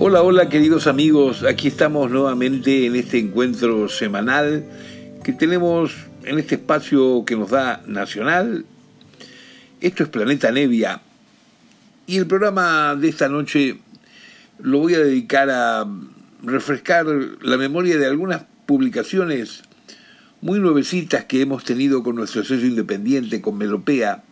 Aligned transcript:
Hola, 0.00 0.22
hola 0.22 0.48
queridos 0.48 0.86
amigos, 0.86 1.42
aquí 1.42 1.66
estamos 1.66 2.08
nuevamente 2.08 2.86
en 2.86 2.94
este 2.94 3.18
encuentro 3.18 3.88
semanal 3.88 4.64
que 5.24 5.32
tenemos 5.32 5.92
en 6.22 6.38
este 6.38 6.54
espacio 6.54 7.24
que 7.26 7.34
nos 7.34 7.50
da 7.50 7.82
Nacional. 7.84 8.64
Esto 9.80 10.04
es 10.04 10.08
Planeta 10.08 10.52
Nevia 10.52 11.00
y 12.06 12.16
el 12.16 12.28
programa 12.28 12.94
de 12.94 13.08
esta 13.08 13.28
noche 13.28 13.78
lo 14.60 14.78
voy 14.78 14.94
a 14.94 15.00
dedicar 15.00 15.50
a 15.50 15.84
refrescar 16.44 17.06
la 17.42 17.56
memoria 17.56 17.98
de 17.98 18.06
algunas 18.06 18.44
publicaciones 18.66 19.64
muy 20.40 20.60
nuevecitas 20.60 21.24
que 21.24 21.42
hemos 21.42 21.64
tenido 21.64 22.04
con 22.04 22.14
nuestro 22.14 22.44
sello 22.44 22.68
independiente, 22.68 23.40
con 23.40 23.58
Melopea. 23.58 24.22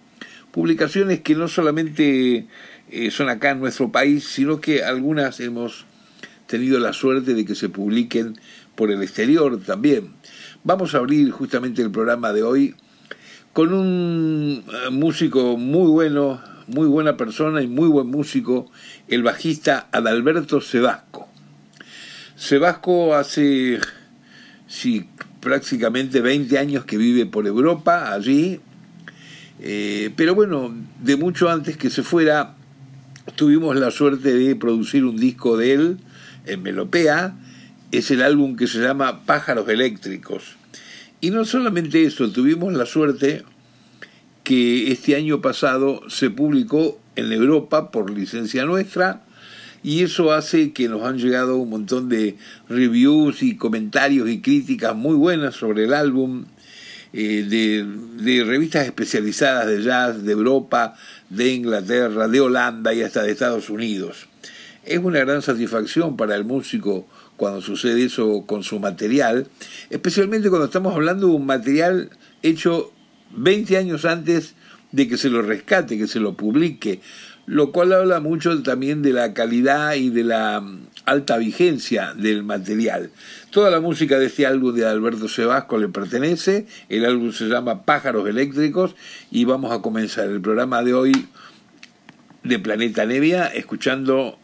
Publicaciones 0.52 1.22
que 1.22 1.34
no 1.34 1.48
solamente 1.48 2.46
eh, 2.90 3.10
son 3.10 3.28
acá 3.28 3.50
en 3.50 3.60
nuestro 3.60 3.90
país, 3.90 4.24
sino 4.24 4.60
que 4.60 4.84
algunas 4.84 5.40
hemos 5.40 5.86
tenido 6.46 6.78
la 6.78 6.92
suerte 6.92 7.34
de 7.34 7.44
que 7.44 7.54
se 7.54 7.68
publiquen 7.68 8.38
por 8.74 8.90
el 8.90 9.02
exterior 9.02 9.60
también. 9.60 10.12
Vamos 10.62 10.94
a 10.94 10.98
abrir 10.98 11.30
justamente 11.30 11.82
el 11.82 11.90
programa 11.90 12.32
de 12.32 12.42
hoy 12.42 12.74
con 13.52 13.72
un 13.72 14.64
eh, 14.68 14.90
músico 14.90 15.56
muy 15.56 15.90
bueno, 15.90 16.40
muy 16.66 16.86
buena 16.86 17.16
persona 17.16 17.62
y 17.62 17.66
muy 17.66 17.88
buen 17.88 18.06
músico, 18.08 18.70
el 19.08 19.22
bajista 19.22 19.88
Adalberto 19.92 20.60
Sebasco. 20.60 21.28
Sebasco 22.36 23.14
hace, 23.14 23.78
sí, 24.68 25.08
prácticamente 25.40 26.20
20 26.20 26.58
años 26.58 26.84
que 26.84 26.98
vive 26.98 27.24
por 27.24 27.46
Europa, 27.46 28.12
allí, 28.12 28.60
eh, 29.60 30.12
pero 30.16 30.34
bueno, 30.34 30.74
de 31.02 31.16
mucho 31.16 31.48
antes 31.48 31.78
que 31.78 31.88
se 31.88 32.02
fuera, 32.02 32.56
tuvimos 33.36 33.76
la 33.76 33.90
suerte 33.90 34.34
de 34.34 34.56
producir 34.56 35.04
un 35.04 35.16
disco 35.16 35.56
de 35.56 35.72
él 35.72 35.98
en 36.46 36.62
Melopea, 36.62 37.36
es 37.92 38.10
el 38.10 38.22
álbum 38.22 38.56
que 38.56 38.66
se 38.66 38.80
llama 38.80 39.24
Pájaros 39.24 39.68
Eléctricos. 39.68 40.56
Y 41.20 41.30
no 41.30 41.44
solamente 41.44 42.04
eso, 42.04 42.30
tuvimos 42.30 42.72
la 42.72 42.86
suerte 42.86 43.44
que 44.42 44.92
este 44.92 45.16
año 45.16 45.40
pasado 45.40 46.02
se 46.08 46.30
publicó 46.30 47.00
en 47.16 47.32
Europa 47.32 47.90
por 47.90 48.10
licencia 48.10 48.64
nuestra 48.64 49.22
y 49.82 50.02
eso 50.02 50.32
hace 50.32 50.72
que 50.72 50.88
nos 50.88 51.02
han 51.02 51.18
llegado 51.18 51.56
un 51.56 51.70
montón 51.70 52.08
de 52.08 52.36
reviews 52.68 53.42
y 53.42 53.56
comentarios 53.56 54.28
y 54.28 54.40
críticas 54.40 54.94
muy 54.94 55.14
buenas 55.14 55.54
sobre 55.54 55.84
el 55.84 55.94
álbum 55.94 56.44
eh, 57.12 57.46
de, 57.48 57.86
de 58.22 58.44
revistas 58.44 58.84
especializadas 58.84 59.66
de 59.66 59.82
jazz 59.82 60.22
de 60.22 60.32
Europa, 60.32 60.94
de 61.30 61.52
Inglaterra, 61.52 62.28
de 62.28 62.40
Holanda 62.40 62.94
y 62.94 63.02
hasta 63.02 63.22
de 63.22 63.32
Estados 63.32 63.70
Unidos. 63.70 64.28
Es 64.84 64.98
una 64.98 65.20
gran 65.20 65.42
satisfacción 65.42 66.16
para 66.16 66.36
el 66.36 66.44
músico 66.44 67.06
cuando 67.36 67.60
sucede 67.60 68.04
eso 68.04 68.44
con 68.46 68.62
su 68.62 68.78
material, 68.78 69.46
especialmente 69.90 70.48
cuando 70.48 70.66
estamos 70.66 70.94
hablando 70.94 71.28
de 71.28 71.34
un 71.34 71.46
material 71.46 72.10
hecho 72.42 72.92
20 73.36 73.76
años 73.76 74.04
antes 74.04 74.54
de 74.92 75.08
que 75.08 75.16
se 75.16 75.28
lo 75.28 75.42
rescate, 75.42 75.98
que 75.98 76.06
se 76.06 76.20
lo 76.20 76.34
publique, 76.34 77.00
lo 77.46 77.72
cual 77.72 77.92
habla 77.92 78.20
mucho 78.20 78.62
también 78.62 79.02
de 79.02 79.12
la 79.12 79.34
calidad 79.34 79.94
y 79.94 80.10
de 80.10 80.24
la 80.24 80.60
mm, 80.60 80.88
alta 81.04 81.36
vigencia 81.36 82.14
del 82.14 82.42
material. 82.42 83.10
Toda 83.56 83.70
la 83.70 83.80
música 83.80 84.18
de 84.18 84.26
este 84.26 84.44
álbum 84.44 84.74
de 84.74 84.86
Alberto 84.86 85.28
Sebasco 85.28 85.78
le 85.78 85.88
pertenece, 85.88 86.66
el 86.90 87.06
álbum 87.06 87.32
se 87.32 87.46
llama 87.46 87.86
Pájaros 87.86 88.28
Eléctricos 88.28 88.94
y 89.30 89.46
vamos 89.46 89.72
a 89.72 89.80
comenzar 89.80 90.28
el 90.28 90.42
programa 90.42 90.82
de 90.82 90.92
hoy 90.92 91.26
de 92.44 92.58
Planeta 92.58 93.06
Nevia 93.06 93.46
escuchando 93.46 94.38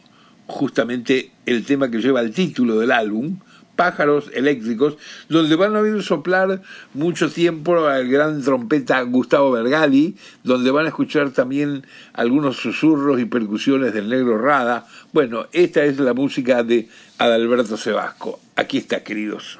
justamente 0.47 1.29
el 1.45 1.63
tema 1.63 1.91
que 1.91 2.01
lleva 2.01 2.21
el 2.21 2.31
título 2.31 2.79
del 2.79 2.91
álbum, 2.91 3.37
pájaros 3.75 4.29
eléctricos, 4.33 4.97
donde 5.29 5.55
van 5.55 5.75
a 5.75 5.79
oír 5.79 6.01
soplar 6.03 6.61
mucho 6.93 7.29
tiempo 7.29 7.87
al 7.87 8.07
gran 8.07 8.41
trompeta 8.41 9.01
Gustavo 9.01 9.51
Bergali, 9.51 10.15
donde 10.43 10.71
van 10.71 10.85
a 10.85 10.89
escuchar 10.89 11.31
también 11.31 11.85
algunos 12.13 12.57
susurros 12.57 13.19
y 13.19 13.25
percusiones 13.25 13.93
del 13.93 14.09
negro 14.09 14.37
Rada. 14.37 14.85
Bueno, 15.11 15.47
esta 15.51 15.83
es 15.83 15.99
la 15.99 16.13
música 16.13 16.63
de 16.63 16.87
Adalberto 17.17 17.77
Sebasco. 17.77 18.39
Aquí 18.55 18.77
está, 18.77 19.03
queridos. 19.03 19.59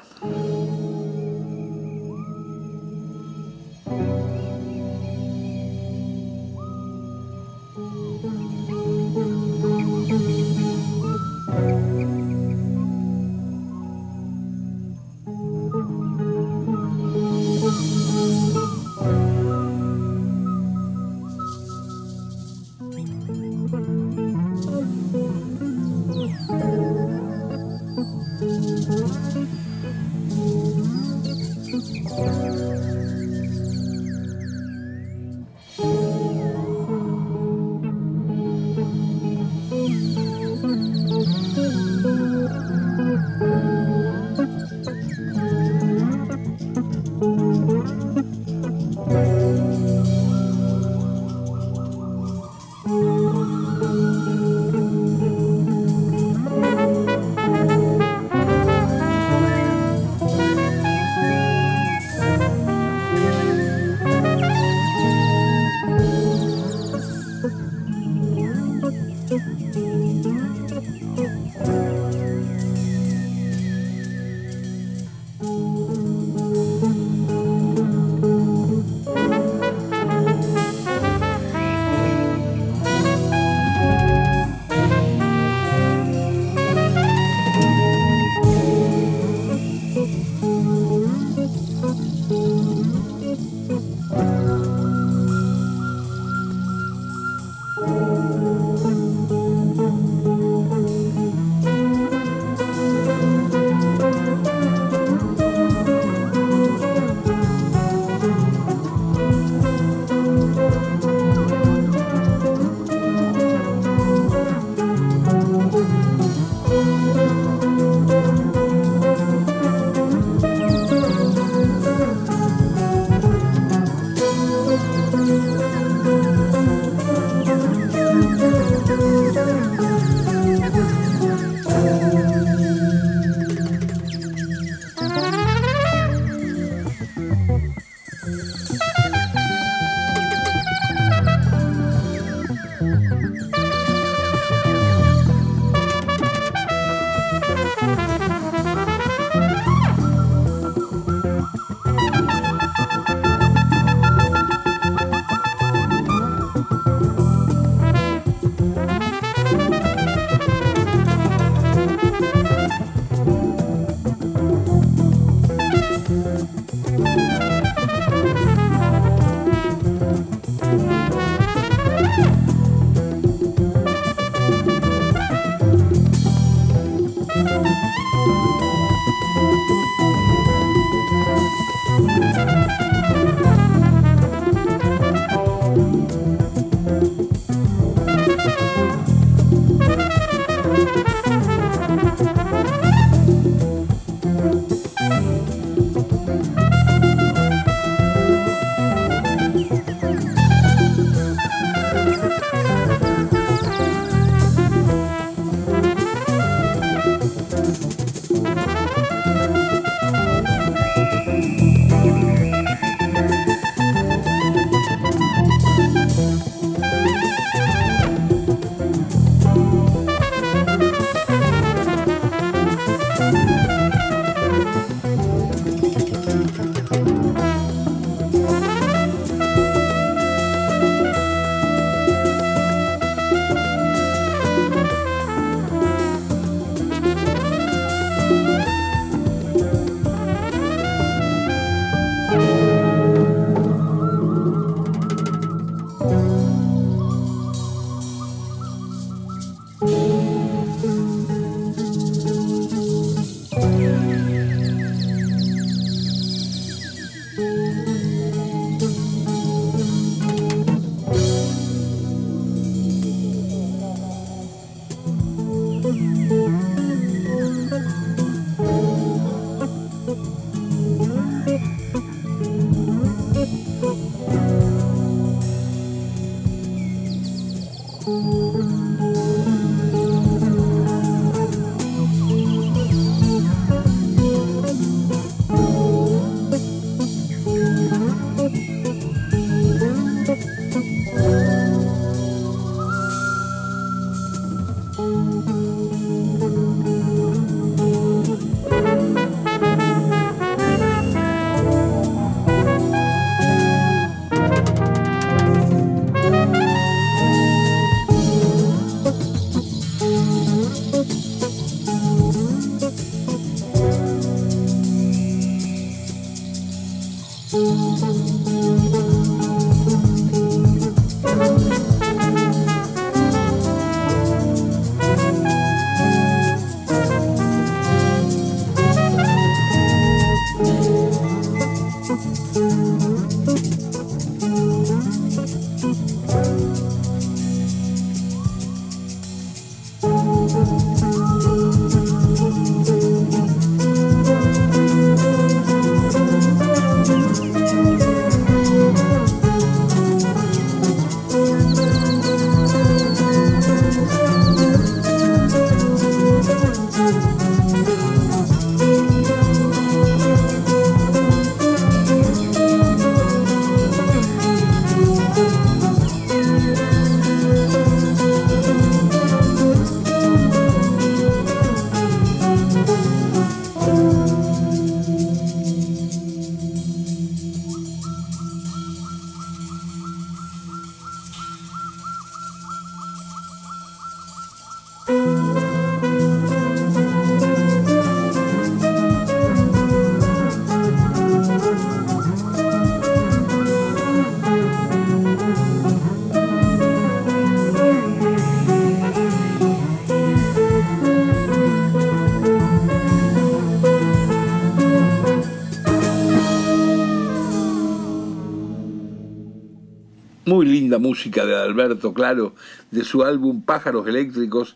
Música 411.00 411.46
de 411.46 411.56
Alberto 411.56 412.14
Claro, 412.14 412.54
de 412.92 413.04
su 413.04 413.24
álbum 413.24 413.62
Pájaros 413.62 414.08
Eléctricos, 414.08 414.76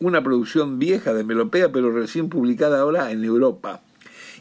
una 0.00 0.22
producción 0.22 0.78
vieja 0.78 1.12
de 1.12 1.24
Melopea, 1.24 1.70
pero 1.70 1.90
recién 1.92 2.28
publicada 2.28 2.80
ahora 2.80 3.10
en 3.10 3.24
Europa. 3.24 3.80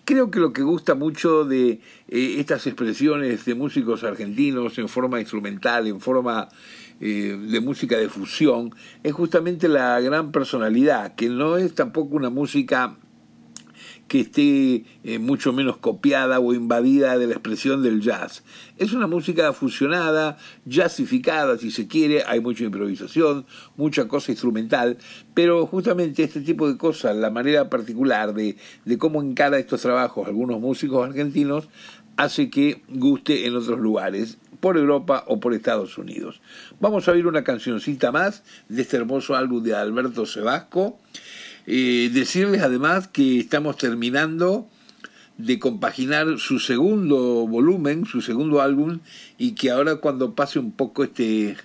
Creo 0.06 0.30
que 0.30 0.40
lo 0.40 0.54
que 0.54 0.62
gusta 0.62 0.96
mucho 0.96 1.46
de 1.46 1.80
eh, 2.08 2.36
estas 2.38 2.68
expresiones 2.68 3.44
de 3.46 3.56
músicos 3.56 4.04
argentinos 4.04 4.78
en 4.78 4.88
forma 4.88 5.20
instrumental, 5.20 5.88
en 5.88 6.00
forma 6.00 6.48
eh, 7.02 7.38
de 7.50 7.60
música 7.60 7.98
de 7.98 8.08
fusión, 8.08 8.74
es 9.04 9.14
justamente 9.14 9.68
la 9.68 10.00
gran 10.00 10.32
personalidad, 10.32 11.16
que 11.16 11.30
no 11.30 11.58
es 11.58 11.74
tampoco 11.74 12.16
una 12.16 12.30
música 12.30 12.96
que 14.08 14.22
esté 14.22 14.86
eh, 15.04 15.20
mucho 15.20 15.52
menos 15.54 15.78
copiada 15.78 16.40
o 16.40 16.54
invadida 16.54 17.18
de 17.18 17.28
la 17.28 17.34
expresión 17.34 17.82
del 17.82 18.02
jazz. 18.02 18.44
Es 18.78 18.94
una 18.94 19.08
música 19.08 19.52
fusionada, 19.54 20.38
jazzificada 20.68 21.58
si 21.58 21.72
se 21.72 21.88
quiere, 21.88 22.24
hay 22.28 22.40
mucha 22.40 22.64
improvisación, 22.64 23.46
mucha 23.78 24.08
cosa 24.08 24.32
instrumental, 24.32 24.98
pero 25.34 25.66
justamente 25.66 26.24
este 26.24 26.42
tipo 26.42 26.68
de 26.68 26.78
cosas, 26.78 27.16
la 27.16 27.30
manera 27.30 27.70
particular 27.70 28.34
de, 28.34 28.58
de 28.86 28.98
cómo 28.98 29.22
encara 29.22 29.58
estos 29.58 29.82
trabajos 29.82 30.28
algunos 30.28 30.60
músicos 30.60 31.08
argentinos, 31.08 31.68
hace 32.18 32.50
que 32.50 32.82
guste 32.88 33.46
en 33.46 33.56
otros 33.56 33.80
lugares, 33.80 34.38
por 34.66 34.78
Europa 34.78 35.24
o 35.28 35.40
por 35.40 35.54
Estados 35.54 35.98
Unidos. 36.00 36.42
Vamos 36.80 37.08
a 37.08 37.12
oír 37.12 37.28
una 37.28 37.44
cancioncita 37.44 38.12
más 38.12 38.44
de 38.68 38.82
este 38.82 38.98
hermoso 38.98 39.36
álbum 39.36 39.62
de 39.62 39.76
Alberto 39.76 40.26
Sebasco. 40.26 40.98
Eh, 41.68 42.10
decirles 42.14 42.62
además 42.62 43.08
que 43.08 43.40
estamos 43.40 43.78
terminando 43.78 44.68
de 45.38 45.60
compaginar 45.60 46.38
su 46.38 46.60
segundo 46.60 47.48
volumen, 47.48 48.06
su 48.06 48.22
segundo 48.22 48.62
álbum, 48.62 49.00
y 49.38 49.54
que 49.54 49.72
ahora 49.72 49.98
cuando 49.98 50.36
pase 50.36 50.60
un 50.60 50.72
poco 50.72 51.04
este 51.04 51.58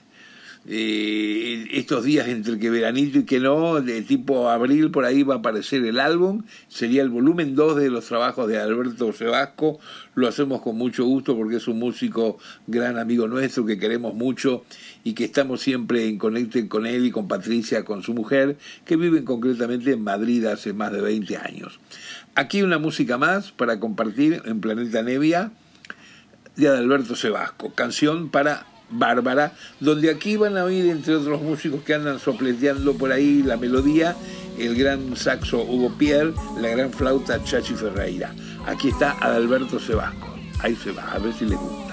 eh, 0.73 1.67
estos 1.73 2.05
días 2.05 2.29
entre 2.29 2.57
que 2.61 2.71
veranito 2.71 3.19
y 3.19 3.25
que 3.25 3.41
no, 3.41 3.81
de 3.81 4.03
tipo 4.03 4.49
abril 4.49 4.93
por 4.93 5.05
ahí 5.05 5.25
va 5.25 5.35
a 5.35 5.39
aparecer 5.39 5.85
el 5.85 5.99
álbum, 5.99 6.45
sería 6.69 7.03
el 7.03 7.09
volumen 7.09 7.57
2 7.57 7.75
de 7.75 7.91
los 7.91 8.07
trabajos 8.07 8.47
de 8.47 8.61
Alberto 8.61 9.13
Sebasco, 9.13 9.81
lo 10.15 10.29
hacemos 10.29 10.63
con 10.63 10.79
mucho 10.79 11.05
gusto 11.05 11.37
porque 11.37 11.57
es 11.57 11.67
un 11.67 11.81
músico 11.81 12.39
gran 12.69 12.99
amigo 12.99 13.27
nuestro 13.27 13.67
que 13.67 13.81
queremos 13.81 14.15
mucho 14.15 14.65
y 15.03 15.15
que 15.15 15.25
estamos 15.25 15.61
siempre 15.61 16.07
en 16.07 16.19
conecte 16.19 16.69
con 16.69 16.87
él 16.87 17.05
y 17.05 17.11
con 17.11 17.27
Patricia, 17.27 17.85
con 17.85 18.05
su 18.05 18.15
mujer, 18.15 18.57
que 18.85 18.95
viven 18.95 19.25
concretamente 19.25 19.91
en 19.91 20.05
Madrid 20.05 20.45
hace 20.45 20.73
más 20.73 20.93
de 20.93 21.01
20 21.01 21.37
años. 21.37 21.81
Aquí 22.37 22.63
una 22.63 22.79
música 22.79 23.19
más 23.19 23.51
para 23.51 23.81
compartir 23.81 24.41
en 24.45 24.61
Planeta 24.61 25.03
Nevia 25.03 25.51
de 26.55 26.69
Alberto 26.69 27.17
Sebasco, 27.17 27.75
canción 27.75 28.31
para 28.31 28.70
Bárbara, 28.91 29.53
donde 29.79 30.11
aquí 30.11 30.37
van 30.37 30.57
a 30.57 30.65
oír, 30.65 30.87
entre 30.87 31.17
otros 31.17 31.41
músicos 31.43 31.83
que 31.83 31.95
andan 31.95 32.19
sopleteando 32.19 32.95
por 32.95 33.13
ahí 33.13 33.43
la 33.43 33.57
melodía, 33.57 34.17
el 34.59 34.77
gran 34.77 35.17
saxo 35.17 35.63
Hugo 35.63 35.95
Pierre, 35.97 36.33
la 36.61 36.69
gran 36.69 36.93
flauta 36.93 37.43
Chachi 37.43 37.75
Ferreira. 37.75 38.35
Aquí 38.67 38.89
está 38.89 39.17
Adalberto 39.21 39.79
Sebasco. 39.79 40.37
Ahí 40.61 40.77
se 40.77 40.93
va, 40.93 41.11
a 41.13 41.19
ver 41.19 41.33
si 41.33 41.47
les 41.47 41.59
gusta. 41.59 41.90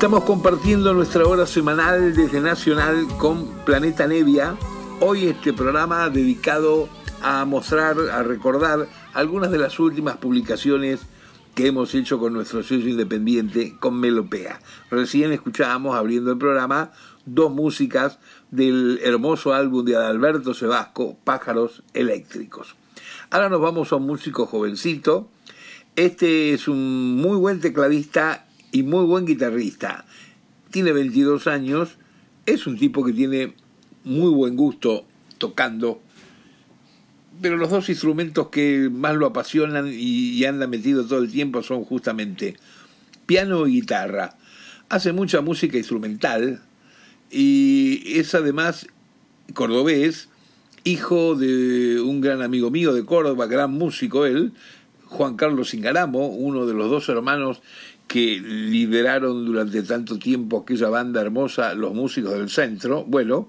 Estamos 0.00 0.24
compartiendo 0.24 0.94
nuestra 0.94 1.26
hora 1.26 1.46
semanal 1.46 2.14
desde 2.16 2.40
Nacional 2.40 3.06
con 3.18 3.46
Planeta 3.66 4.06
Nevia. 4.06 4.56
Hoy 4.98 5.26
este 5.26 5.52
programa 5.52 6.08
dedicado 6.08 6.88
a 7.20 7.44
mostrar, 7.44 7.98
a 8.10 8.22
recordar 8.22 8.88
algunas 9.12 9.50
de 9.50 9.58
las 9.58 9.78
últimas 9.78 10.16
publicaciones 10.16 11.00
que 11.54 11.66
hemos 11.66 11.94
hecho 11.94 12.18
con 12.18 12.32
nuestro 12.32 12.62
sello 12.62 12.88
independiente, 12.88 13.76
con 13.78 14.00
Melopea. 14.00 14.62
Recién 14.90 15.32
escuchábamos, 15.32 15.94
abriendo 15.94 16.32
el 16.32 16.38
programa, 16.38 16.92
dos 17.26 17.52
músicas 17.52 18.20
del 18.50 19.00
hermoso 19.04 19.52
álbum 19.52 19.84
de 19.84 19.96
Adalberto 19.96 20.54
Sebasco, 20.54 21.18
Pájaros 21.24 21.82
Eléctricos. 21.92 22.74
Ahora 23.28 23.50
nos 23.50 23.60
vamos 23.60 23.92
a 23.92 23.96
un 23.96 24.06
músico 24.06 24.46
jovencito. 24.46 25.28
Este 25.94 26.54
es 26.54 26.68
un 26.68 27.16
muy 27.16 27.36
buen 27.36 27.60
tecladista 27.60 28.46
y 28.72 28.82
muy 28.82 29.04
buen 29.04 29.26
guitarrista. 29.26 30.04
Tiene 30.70 30.92
22 30.92 31.46
años, 31.46 31.96
es 32.46 32.66
un 32.66 32.78
tipo 32.78 33.04
que 33.04 33.12
tiene 33.12 33.54
muy 34.04 34.30
buen 34.30 34.56
gusto 34.56 35.04
tocando, 35.38 36.00
pero 37.40 37.56
los 37.56 37.70
dos 37.70 37.88
instrumentos 37.88 38.48
que 38.48 38.88
más 38.90 39.16
lo 39.16 39.26
apasionan 39.26 39.90
y, 39.92 40.44
anda 40.44 40.66
metido 40.66 41.06
todo 41.06 41.20
el 41.20 41.30
tiempo 41.30 41.62
son 41.62 41.84
justamente 41.84 42.56
piano 43.26 43.66
y 43.66 43.74
guitarra. 43.74 44.36
Hace 44.88 45.12
mucha 45.12 45.40
música 45.40 45.78
instrumental 45.78 46.62
y 47.30 48.18
es 48.18 48.34
además 48.34 48.86
cordobés, 49.54 50.28
hijo 50.84 51.36
de 51.36 52.00
un 52.00 52.20
gran 52.20 52.42
amigo 52.42 52.70
mío 52.70 52.92
de 52.92 53.04
Córdoba, 53.04 53.46
gran 53.46 53.72
músico 53.72 54.26
él, 54.26 54.52
Juan 55.06 55.36
Carlos 55.36 55.74
Ingaramo, 55.74 56.28
uno 56.28 56.66
de 56.66 56.74
los 56.74 56.90
dos 56.90 57.08
hermanos 57.08 57.62
que 58.10 58.40
lideraron 58.40 59.46
durante 59.46 59.84
tanto 59.84 60.18
tiempo 60.18 60.58
aquella 60.58 60.88
banda 60.88 61.20
hermosa, 61.20 61.74
los 61.74 61.94
músicos 61.94 62.32
del 62.32 62.50
centro. 62.50 63.04
Bueno, 63.04 63.48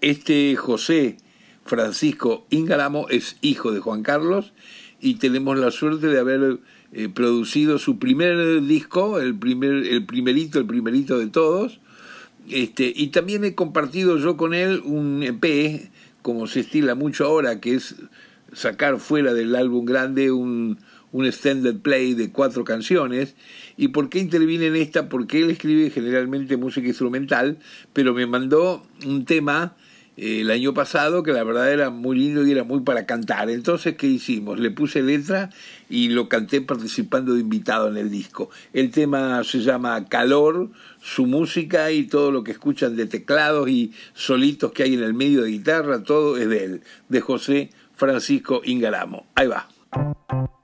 este 0.00 0.56
José 0.56 1.18
Francisco 1.66 2.46
Ingaramo 2.48 3.06
es 3.10 3.36
hijo 3.42 3.70
de 3.70 3.80
Juan 3.80 4.02
Carlos 4.02 4.54
y 4.98 5.16
tenemos 5.16 5.58
la 5.58 5.70
suerte 5.72 6.06
de 6.06 6.18
haber 6.18 6.60
eh, 6.94 7.10
producido 7.10 7.78
su 7.78 7.98
primer 7.98 8.62
disco, 8.62 9.20
el, 9.20 9.34
primer, 9.34 9.88
el 9.88 10.06
primerito, 10.06 10.58
el 10.58 10.64
primerito 10.64 11.18
de 11.18 11.26
todos. 11.26 11.80
Este, 12.48 12.90
y 12.96 13.08
también 13.08 13.44
he 13.44 13.54
compartido 13.54 14.16
yo 14.16 14.38
con 14.38 14.54
él 14.54 14.80
un 14.86 15.22
EP, 15.22 15.90
como 16.22 16.46
se 16.46 16.60
estila 16.60 16.94
mucho 16.94 17.26
ahora, 17.26 17.60
que 17.60 17.74
es 17.74 17.94
sacar 18.54 18.98
fuera 19.00 19.34
del 19.34 19.54
álbum 19.54 19.84
grande 19.84 20.32
un, 20.32 20.78
un 21.14 21.26
extended 21.26 21.76
play 21.76 22.14
de 22.14 22.30
cuatro 22.30 22.64
canciones. 22.64 23.36
¿Y 23.76 23.88
por 23.88 24.08
qué 24.08 24.18
interviene 24.18 24.66
en 24.66 24.76
esta? 24.76 25.08
Porque 25.08 25.38
él 25.38 25.50
escribe 25.50 25.88
generalmente 25.90 26.56
música 26.56 26.88
instrumental, 26.88 27.58
pero 27.92 28.12
me 28.14 28.26
mandó 28.26 28.84
un 29.06 29.24
tema 29.24 29.76
eh, 30.16 30.40
el 30.40 30.50
año 30.50 30.74
pasado 30.74 31.22
que 31.22 31.32
la 31.32 31.44
verdad 31.44 31.72
era 31.72 31.90
muy 31.90 32.18
lindo 32.18 32.44
y 32.44 32.50
era 32.50 32.64
muy 32.64 32.80
para 32.80 33.06
cantar. 33.06 33.48
Entonces, 33.48 33.96
¿qué 33.96 34.08
hicimos? 34.08 34.58
Le 34.58 34.72
puse 34.72 35.04
letra 35.04 35.50
y 35.88 36.08
lo 36.08 36.28
canté 36.28 36.60
participando 36.60 37.34
de 37.34 37.42
invitado 37.42 37.88
en 37.88 37.96
el 37.96 38.10
disco. 38.10 38.50
El 38.72 38.90
tema 38.90 39.44
se 39.44 39.60
llama 39.60 40.08
Calor, 40.08 40.70
su 41.00 41.26
música 41.26 41.92
y 41.92 42.08
todo 42.08 42.32
lo 42.32 42.42
que 42.42 42.50
escuchan 42.50 42.96
de 42.96 43.06
teclados 43.06 43.68
y 43.68 43.92
solitos 44.14 44.72
que 44.72 44.82
hay 44.82 44.94
en 44.94 45.04
el 45.04 45.14
medio 45.14 45.42
de 45.42 45.50
guitarra, 45.50 46.02
todo 46.02 46.36
es 46.38 46.48
de 46.48 46.64
él, 46.64 46.80
de 47.08 47.20
José 47.20 47.70
Francisco 47.94 48.62
Ingaramo. 48.64 49.26
Ahí 49.36 49.46
va. 49.46 49.73
Thank 49.94 50.16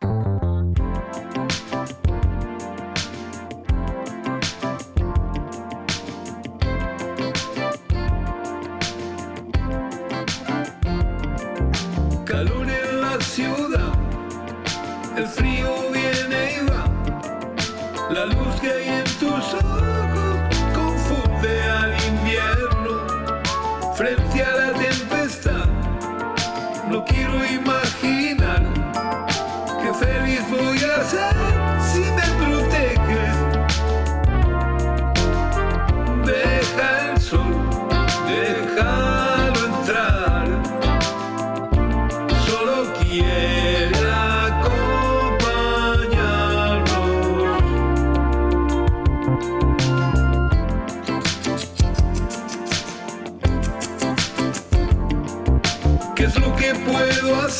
you. 0.03 0.50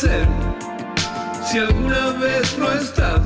Si 0.01 1.59
alguna 1.59 2.13
vez 2.13 2.57
no 2.57 2.73
estás, 2.73 3.21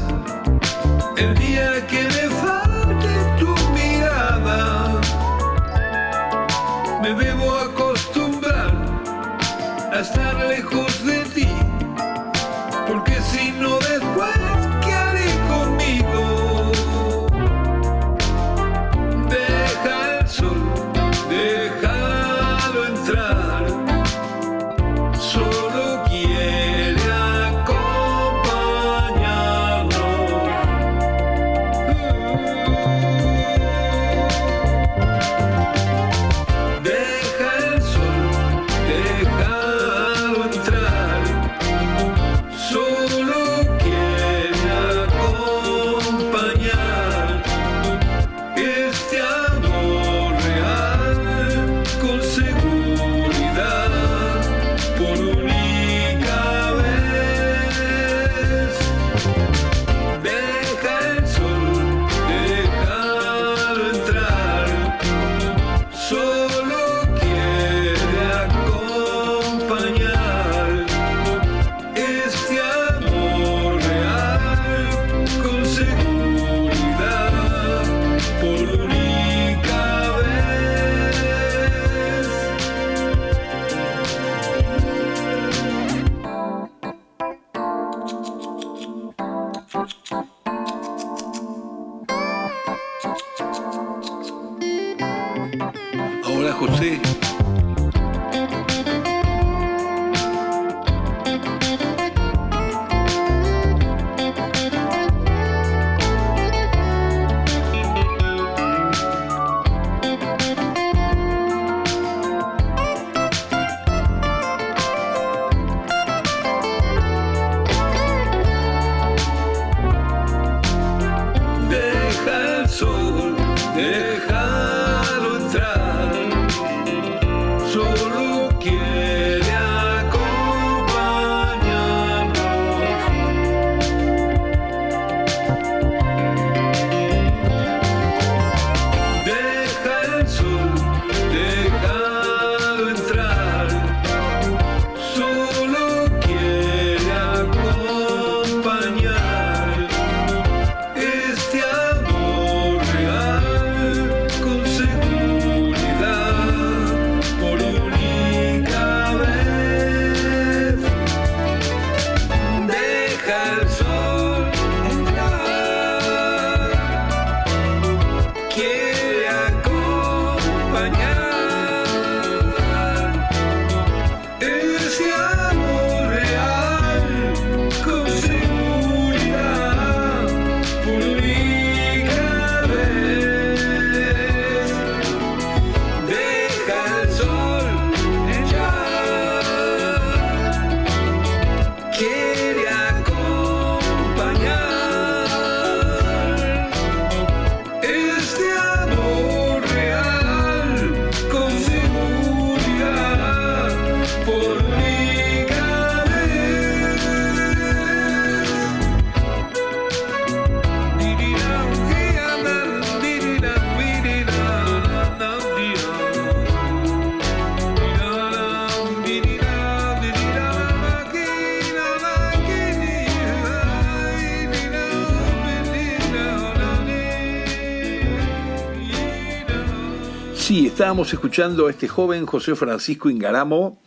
estábamos 230.94 231.12
escuchando 231.12 231.66
a 231.66 231.70
este 231.72 231.88
joven 231.88 232.24
José 232.24 232.54
Francisco 232.54 233.10
Ingaramo, 233.10 233.80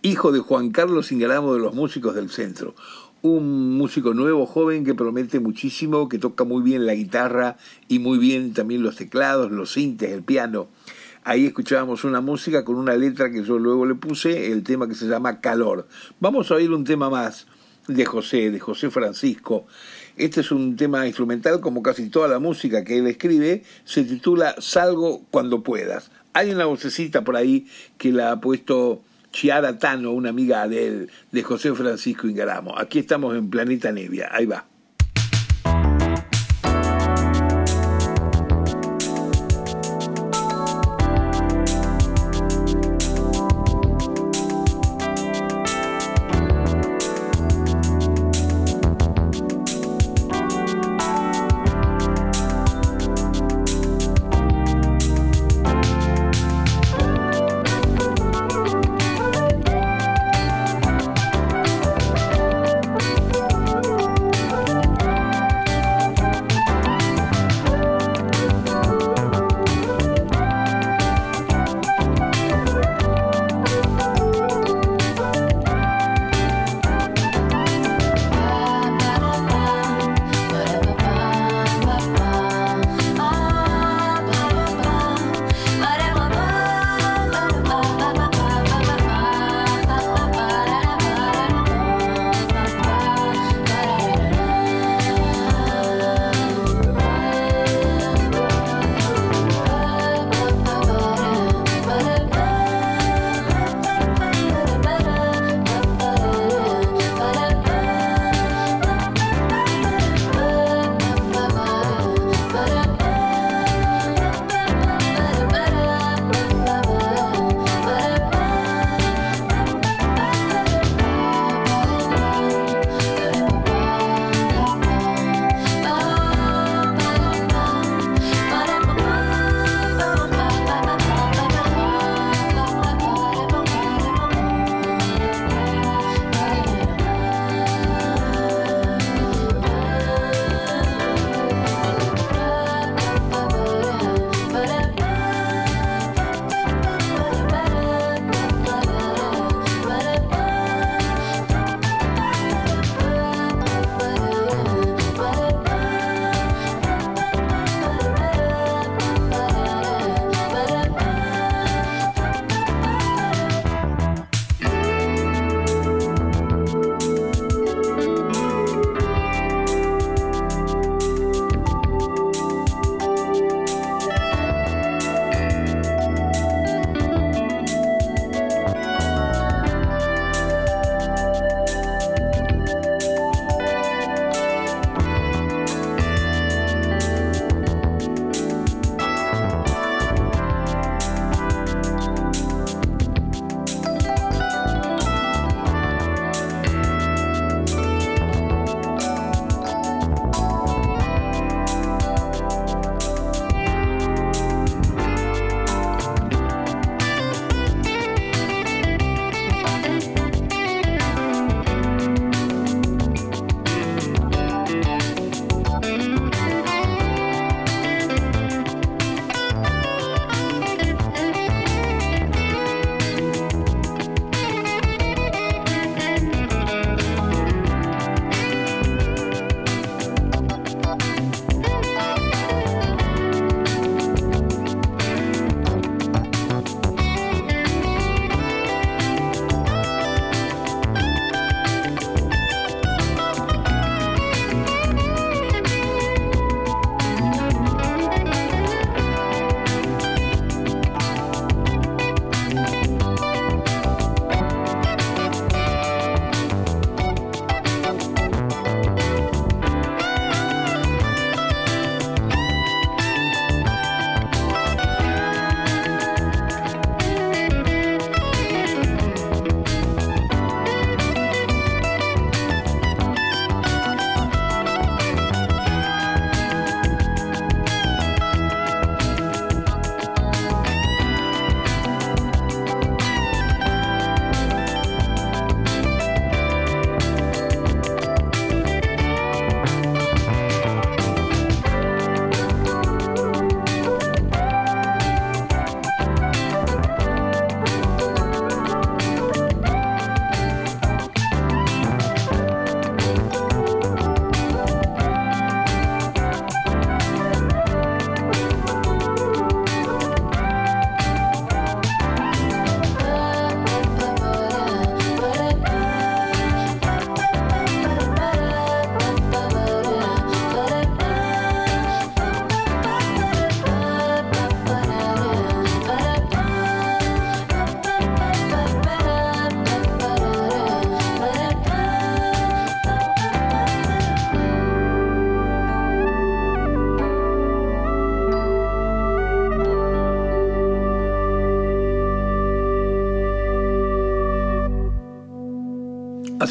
hijo 0.00 0.30
de 0.30 0.38
Juan 0.38 0.70
Carlos 0.70 1.10
Ingaramo 1.10 1.54
de 1.54 1.58
los 1.58 1.74
músicos 1.74 2.14
del 2.14 2.30
centro. 2.30 2.76
Un 3.20 3.76
músico 3.76 4.14
nuevo, 4.14 4.46
joven, 4.46 4.84
que 4.84 4.94
promete 4.94 5.40
muchísimo, 5.40 6.08
que 6.08 6.20
toca 6.20 6.44
muy 6.44 6.62
bien 6.62 6.86
la 6.86 6.94
guitarra 6.94 7.56
y 7.88 7.98
muy 7.98 8.16
bien 8.18 8.52
también 8.52 8.84
los 8.84 8.94
teclados, 8.94 9.50
los 9.50 9.72
sintes, 9.72 10.12
el 10.12 10.22
piano. 10.22 10.68
Ahí 11.24 11.46
escuchábamos 11.46 12.04
una 12.04 12.20
música 12.20 12.64
con 12.64 12.76
una 12.76 12.94
letra 12.94 13.32
que 13.32 13.42
yo 13.42 13.58
luego 13.58 13.84
le 13.84 13.96
puse, 13.96 14.52
el 14.52 14.62
tema 14.62 14.86
que 14.86 14.94
se 14.94 15.08
llama 15.08 15.40
Calor. 15.40 15.88
Vamos 16.20 16.52
a 16.52 16.54
oír 16.54 16.70
un 16.70 16.84
tema 16.84 17.10
más 17.10 17.48
de 17.88 18.04
José, 18.04 18.52
de 18.52 18.60
José 18.60 18.88
Francisco. 18.88 19.66
Este 20.16 20.42
es 20.42 20.52
un 20.52 20.76
tema 20.76 21.08
instrumental, 21.08 21.60
como 21.60 21.82
casi 21.82 22.08
toda 22.08 22.28
la 22.28 22.38
música 22.38 22.84
que 22.84 22.98
él 22.98 23.08
escribe, 23.08 23.64
se 23.84 24.04
titula 24.04 24.54
Salgo 24.60 25.22
cuando 25.32 25.64
puedas. 25.64 26.11
Hay 26.34 26.50
una 26.50 26.66
vocecita 26.66 27.22
por 27.22 27.36
ahí 27.36 27.66
que 27.98 28.12
la 28.12 28.32
ha 28.32 28.40
puesto 28.40 29.02
Chiara 29.32 29.78
Tano, 29.78 30.12
una 30.12 30.30
amiga 30.30 30.66
de 30.68 30.86
él, 30.86 31.10
de 31.30 31.42
José 31.42 31.74
Francisco 31.74 32.26
Ingaramo. 32.26 32.78
Aquí 32.78 32.98
estamos 32.98 33.36
en 33.36 33.50
Planeta 33.50 33.92
Nevia. 33.92 34.28
Ahí 34.32 34.46
va. 34.46 34.71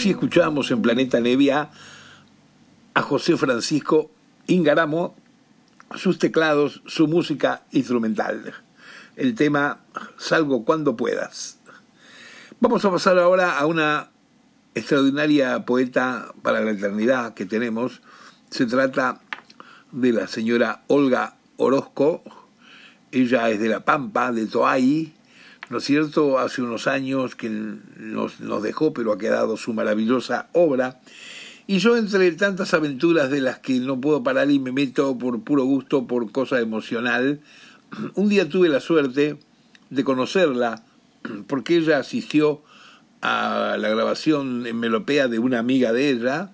Así 0.02 0.10
escuchábamos 0.10 0.72
en 0.72 0.82
Planeta 0.82 1.20
Nevia 1.20 1.70
a 2.96 3.02
José 3.04 3.38
Francisco 3.38 4.10
Ingaramo, 4.48 5.16
sus 5.94 6.18
teclados, 6.18 6.82
su 6.88 7.08
música 7.08 7.66
instrumental. 7.70 8.52
El 9.16 9.36
tema 9.36 9.82
Salgo 10.18 10.66
cuando 10.66 10.96
puedas. 10.96 11.60
Vamos 12.60 12.84
a 12.84 12.90
pasar 12.90 13.20
ahora 13.20 13.60
a 13.60 13.68
una 13.68 14.10
extraordinaria 14.74 15.68
poeta 15.68 16.34
para 16.42 16.62
la 16.62 16.72
eternidad 16.72 17.36
que 17.36 17.46
tenemos. 17.46 18.02
Se 18.50 18.66
trata 18.66 19.22
de 19.92 20.14
la 20.14 20.26
señora 20.26 20.82
Olga 20.88 21.36
Orozco. 21.58 22.24
Ella 23.12 23.52
es 23.52 23.60
de 23.60 23.70
La 23.70 23.86
Pampa, 23.86 24.32
de 24.32 24.48
Toay, 24.48 25.14
¿no 25.72 25.78
es 25.78 25.86
cierto? 25.86 26.38
Hace 26.38 26.62
unos 26.62 26.86
años 26.86 27.36
que 27.36 27.50
nos, 27.50 28.42
nos 28.42 28.62
dejó, 28.62 28.94
pero 28.94 29.14
ha 29.14 29.18
quedado 29.18 29.56
su 29.56 29.74
maravillosa 29.74 30.50
obra. 30.52 31.00
Y 31.66 31.80
yo 31.80 31.96
entre 31.96 32.30
tantas 32.34 32.74
aventuras 32.74 33.32
de 33.32 33.40
las 33.40 33.60
que 33.60 33.80
no 33.80 34.02
puedo 34.02 34.22
parar 34.22 34.52
y 34.52 34.60
me 34.60 34.74
meto 34.74 35.18
por 35.18 35.42
puro 35.44 35.64
gusto, 35.64 36.08
por 36.08 36.30
cosa 36.34 36.60
emocional, 36.60 37.40
un 38.16 38.28
día 38.28 38.50
tuve 38.50 38.68
la 38.68 38.82
suerte 38.82 39.40
de 39.90 40.04
conocerla 40.04 40.84
porque 41.48 41.78
ella 41.78 42.00
asistió 42.00 42.64
a 43.22 43.78
la 43.80 43.88
grabación 43.88 44.68
en 44.68 44.78
Melopea 44.78 45.30
de 45.30 45.40
una 45.40 45.60
amiga 45.60 45.94
de 45.94 46.10
ella 46.10 46.52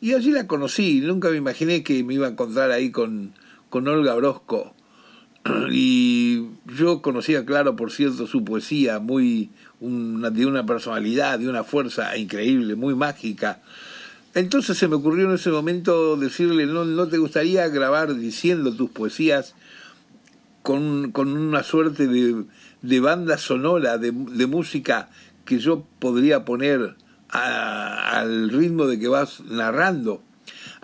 y 0.00 0.14
allí 0.14 0.30
la 0.30 0.46
conocí. 0.46 1.00
Nunca 1.00 1.30
me 1.30 1.36
imaginé 1.36 1.82
que 1.82 2.04
me 2.04 2.14
iba 2.14 2.28
a 2.28 2.30
encontrar 2.30 2.70
ahí 2.70 2.92
con, 2.92 3.34
con 3.70 3.88
Olga 3.88 4.14
Orozco. 4.14 4.76
y 5.70 6.48
yo 6.76 7.02
conocía, 7.02 7.44
claro, 7.44 7.76
por 7.76 7.90
cierto, 7.90 8.26
su 8.26 8.44
poesía, 8.44 8.98
muy 8.98 9.50
de 9.80 10.46
una 10.46 10.64
personalidad, 10.64 11.38
de 11.38 11.48
una 11.48 11.64
fuerza 11.64 12.16
increíble, 12.16 12.76
muy 12.76 12.94
mágica. 12.94 13.60
Entonces 14.34 14.78
se 14.78 14.88
me 14.88 14.94
ocurrió 14.94 15.28
en 15.28 15.34
ese 15.34 15.50
momento 15.50 16.16
decirle, 16.16 16.66
¿no, 16.66 16.84
no 16.84 17.08
te 17.08 17.18
gustaría 17.18 17.68
grabar 17.68 18.14
diciendo 18.14 18.74
tus 18.74 18.90
poesías 18.90 19.54
con, 20.62 21.10
con 21.12 21.36
una 21.36 21.62
suerte 21.62 22.06
de, 22.06 22.44
de 22.80 23.00
banda 23.00 23.36
sonora, 23.38 23.98
de, 23.98 24.12
música 24.12 25.10
que 25.44 25.58
yo 25.58 25.84
podría 25.98 26.44
poner 26.44 26.96
al 27.28 28.50
ritmo 28.50 28.86
de 28.86 28.98
que 28.98 29.08
vas 29.08 29.40
narrando? 29.40 30.22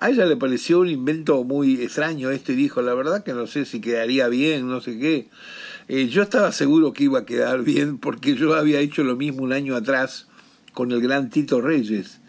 A 0.00 0.10
ella 0.10 0.26
le 0.26 0.36
pareció 0.36 0.78
un 0.78 0.88
invento 0.88 1.42
muy 1.42 1.82
extraño 1.82 2.30
esto 2.30 2.52
y 2.52 2.54
dijo, 2.54 2.82
la 2.82 2.94
verdad 2.94 3.24
que 3.24 3.32
no 3.32 3.48
sé 3.48 3.64
si 3.64 3.80
quedaría 3.80 4.28
bien, 4.28 4.68
no 4.68 4.80
sé 4.80 4.96
qué. 4.96 5.28
Eh, 5.88 6.06
yo 6.06 6.22
estaba 6.22 6.52
seguro 6.52 6.92
que 6.92 7.04
iba 7.04 7.18
a 7.18 7.24
quedar 7.24 7.64
bien 7.64 7.98
porque 7.98 8.36
yo 8.36 8.54
había 8.54 8.78
hecho 8.78 9.02
lo 9.02 9.16
mismo 9.16 9.42
un 9.42 9.52
año 9.52 9.74
atrás 9.74 10.28
con 10.72 10.92
el 10.92 11.00
gran 11.00 11.30
Tito 11.30 11.60
Reyes, 11.60 12.20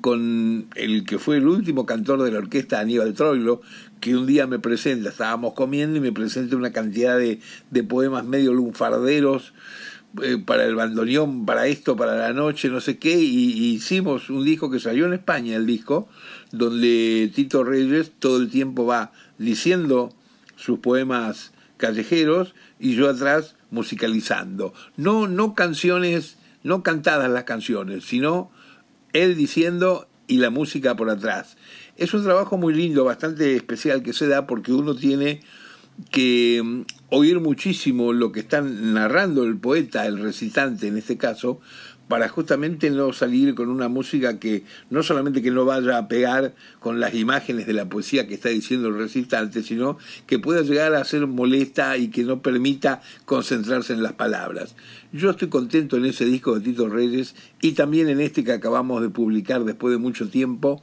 con 0.00 0.66
el 0.74 1.04
que 1.04 1.20
fue 1.20 1.36
el 1.36 1.46
último 1.46 1.86
cantor 1.86 2.24
de 2.24 2.32
la 2.32 2.38
orquesta 2.38 2.80
Aníbal 2.80 3.14
Troilo, 3.14 3.60
que 4.00 4.16
un 4.16 4.26
día 4.26 4.48
me 4.48 4.58
presenta, 4.58 5.10
estábamos 5.10 5.54
comiendo 5.54 5.98
y 5.98 6.00
me 6.00 6.10
presenta 6.10 6.56
una 6.56 6.72
cantidad 6.72 7.16
de, 7.16 7.38
de 7.70 7.84
poemas 7.84 8.24
medio 8.24 8.52
lunfarderos 8.54 9.52
eh, 10.22 10.38
para 10.38 10.64
el 10.64 10.74
bandoneón, 10.74 11.44
para 11.44 11.66
esto, 11.66 11.94
para 11.94 12.16
la 12.16 12.32
noche, 12.32 12.70
no 12.70 12.80
sé 12.80 12.98
qué, 12.98 13.14
y, 13.18 13.74
hicimos 13.74 14.30
un 14.30 14.42
disco 14.42 14.70
que 14.70 14.80
salió 14.80 15.04
en 15.04 15.12
España, 15.12 15.54
el 15.54 15.66
disco, 15.66 16.08
donde 16.52 17.30
Tito 17.34 17.64
Reyes 17.64 18.12
todo 18.18 18.38
el 18.38 18.50
tiempo 18.50 18.86
va 18.86 19.12
diciendo 19.38 20.14
sus 20.56 20.78
poemas 20.80 21.52
callejeros 21.76 22.54
y 22.78 22.94
yo 22.94 23.08
atrás 23.08 23.54
musicalizando. 23.70 24.74
No, 24.96 25.28
no 25.28 25.54
canciones, 25.54 26.36
no 26.62 26.82
cantadas 26.82 27.30
las 27.30 27.44
canciones, 27.44 28.04
sino 28.04 28.50
él 29.12 29.36
diciendo 29.36 30.08
y 30.26 30.38
la 30.38 30.50
música 30.50 30.96
por 30.96 31.10
atrás. 31.10 31.56
Es 31.96 32.14
un 32.14 32.24
trabajo 32.24 32.58
muy 32.58 32.74
lindo, 32.74 33.04
bastante 33.04 33.56
especial 33.56 34.02
que 34.02 34.12
se 34.12 34.28
da 34.28 34.46
porque 34.46 34.72
uno 34.72 34.94
tiene 34.94 35.40
que 36.10 36.60
mm, 36.62 36.82
oír 37.10 37.40
muchísimo 37.40 38.12
lo 38.12 38.30
que 38.30 38.40
está 38.40 38.60
narrando 38.60 39.44
el 39.44 39.56
poeta, 39.56 40.06
el 40.06 40.18
recitante 40.18 40.86
en 40.86 40.98
este 40.98 41.16
caso, 41.16 41.60
para 42.08 42.28
justamente 42.28 42.90
no 42.90 43.12
salir 43.12 43.54
con 43.54 43.68
una 43.68 43.88
música 43.88 44.38
que 44.38 44.64
no 44.90 45.02
solamente 45.02 45.42
que 45.42 45.50
no 45.50 45.64
vaya 45.64 45.98
a 45.98 46.08
pegar 46.08 46.54
con 46.80 47.00
las 47.00 47.14
imágenes 47.14 47.66
de 47.66 47.74
la 47.74 47.88
poesía 47.88 48.26
que 48.26 48.34
está 48.34 48.48
diciendo 48.48 48.88
el 48.88 48.98
recitante, 48.98 49.62
sino 49.62 49.98
que 50.26 50.38
pueda 50.38 50.62
llegar 50.62 50.94
a 50.94 51.04
ser 51.04 51.26
molesta 51.26 51.96
y 51.98 52.08
que 52.08 52.24
no 52.24 52.40
permita 52.42 53.02
concentrarse 53.26 53.92
en 53.92 54.02
las 54.02 54.14
palabras. 54.14 54.74
Yo 55.12 55.30
estoy 55.30 55.48
contento 55.48 55.96
en 55.96 56.06
ese 56.06 56.24
disco 56.24 56.54
de 56.54 56.60
Tito 56.62 56.88
Reyes 56.88 57.34
y 57.60 57.72
también 57.72 58.08
en 58.08 58.20
este 58.20 58.42
que 58.42 58.52
acabamos 58.52 59.02
de 59.02 59.10
publicar 59.10 59.64
después 59.64 59.92
de 59.92 59.98
mucho 59.98 60.28
tiempo, 60.28 60.82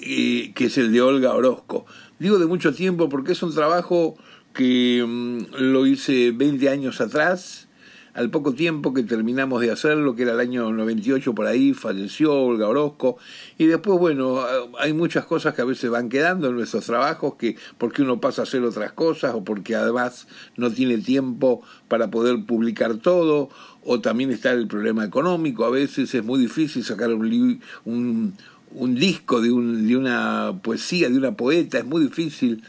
eh, 0.00 0.52
que 0.54 0.66
es 0.66 0.76
el 0.78 0.92
de 0.92 1.00
Olga 1.00 1.34
Orozco. 1.34 1.86
Digo 2.18 2.38
de 2.38 2.46
mucho 2.46 2.74
tiempo 2.74 3.08
porque 3.08 3.32
es 3.32 3.42
un 3.42 3.54
trabajo 3.54 4.16
que 4.52 5.04
mm, 5.06 5.56
lo 5.56 5.86
hice 5.86 6.32
20 6.32 6.68
años 6.68 7.00
atrás, 7.00 7.68
al 8.14 8.30
poco 8.30 8.52
tiempo 8.52 8.92
que 8.92 9.02
terminamos 9.02 9.60
de 9.62 9.70
hacerlo, 9.70 10.14
que 10.14 10.22
era 10.22 10.32
el 10.32 10.40
año 10.40 10.70
98 10.70 11.34
por 11.34 11.46
ahí, 11.46 11.72
falleció 11.72 12.34
Olga 12.34 12.68
Orozco, 12.68 13.16
y 13.56 13.66
después, 13.66 13.98
bueno, 13.98 14.44
hay 14.78 14.92
muchas 14.92 15.24
cosas 15.24 15.54
que 15.54 15.62
a 15.62 15.64
veces 15.64 15.90
van 15.90 16.08
quedando 16.08 16.48
en 16.48 16.56
nuestros 16.56 16.84
trabajos, 16.84 17.34
que 17.36 17.56
porque 17.78 18.02
uno 18.02 18.20
pasa 18.20 18.42
a 18.42 18.44
hacer 18.44 18.62
otras 18.62 18.92
cosas, 18.92 19.34
o 19.34 19.44
porque 19.44 19.74
además 19.74 20.26
no 20.56 20.70
tiene 20.70 20.98
tiempo 20.98 21.62
para 21.88 22.10
poder 22.10 22.44
publicar 22.44 22.96
todo, 22.96 23.48
o 23.84 24.00
también 24.00 24.30
está 24.30 24.52
el 24.52 24.66
problema 24.66 25.04
económico, 25.04 25.64
a 25.64 25.70
veces 25.70 26.14
es 26.14 26.24
muy 26.24 26.38
difícil 26.38 26.84
sacar 26.84 27.12
un, 27.14 27.60
un, 27.84 28.34
un 28.74 28.94
disco 28.94 29.40
de, 29.40 29.50
un, 29.50 29.86
de 29.86 29.96
una 29.96 30.60
poesía, 30.62 31.08
de 31.08 31.16
una 31.16 31.32
poeta, 31.34 31.78
es 31.78 31.86
muy 31.86 32.02
difícil. 32.02 32.62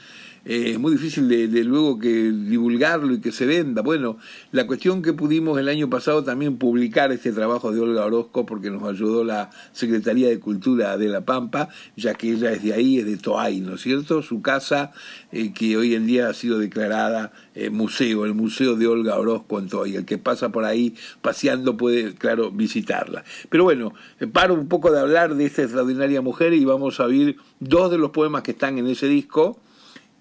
Eh, 0.45 0.71
es 0.71 0.79
muy 0.79 0.91
difícil 0.91 1.29
de, 1.29 1.47
luego 1.63 1.97
que 1.97 2.10
divulgarlo 2.10 3.13
y 3.13 3.21
que 3.21 3.32
se 3.32 3.45
venda. 3.45 3.82
Bueno, 3.82 4.17
la 4.51 4.67
cuestión 4.67 5.01
que 5.01 5.13
pudimos 5.13 5.58
el 5.58 5.69
año 5.69 5.89
pasado 5.89 6.23
también 6.23 6.58
publicar 6.58 7.13
este 7.13 7.32
trabajo 7.32 7.71
de 7.71 7.79
Olga 7.79 8.06
Orozco 8.06 8.45
porque 8.45 8.69
nos 8.69 8.84
ayudó 8.84 9.23
la 9.23 9.51
Secretaría 9.71 10.27
de 10.27 10.39
Cultura 10.39 10.97
de 10.97 11.08
La 11.08 11.21
Pampa, 11.21 11.69
ya 11.95 12.15
que 12.15 12.32
ella 12.34 12.51
es 12.51 12.62
de 12.62 12.73
ahí, 12.73 12.99
es 12.99 13.06
de 13.06 13.15
Toay, 13.15 13.62
¿no 13.62 13.75
es 13.75 13.82
cierto? 13.82 14.21
Su 14.21 14.41
casa, 14.41 14.91
eh, 15.32 15.53
que 15.53 15.77
hoy 15.77 15.95
en 15.95 16.08
día 16.08 16.27
ha 16.27 16.34
sido 16.34 16.60
declarada 16.60 17.32
eh, 17.56 17.69
museo, 17.69 18.25
el 18.25 18.34
Museo 18.34 18.75
de 18.75 18.88
Olga 18.88 19.17
Orozco 19.17 19.60
en 19.60 19.69
Toay. 19.69 19.95
El 19.95 20.06
que 20.06 20.17
pasa 20.17 20.49
por 20.49 20.65
ahí 20.65 20.93
paseando 21.21 21.77
puede, 21.77 22.15
claro, 22.15 22.51
visitarla. 22.51 23.23
Pero 23.49 23.63
bueno, 23.63 23.93
paro 24.34 24.56
un 24.56 24.67
poco 24.67 24.91
de 24.91 24.99
hablar 24.99 25.36
de 25.36 25.45
esta 25.45 25.62
extraordinaria 25.62 26.21
mujer 26.21 26.51
y 26.53 26.65
vamos 26.65 26.99
a 26.99 27.06
oír 27.06 27.38
dos 27.62 27.89
de 27.89 27.97
los 27.97 28.12
poemas 28.12 28.43
que 28.43 28.51
están 28.51 28.77
en 28.77 28.88
ese 28.88 29.08
disco 29.08 29.58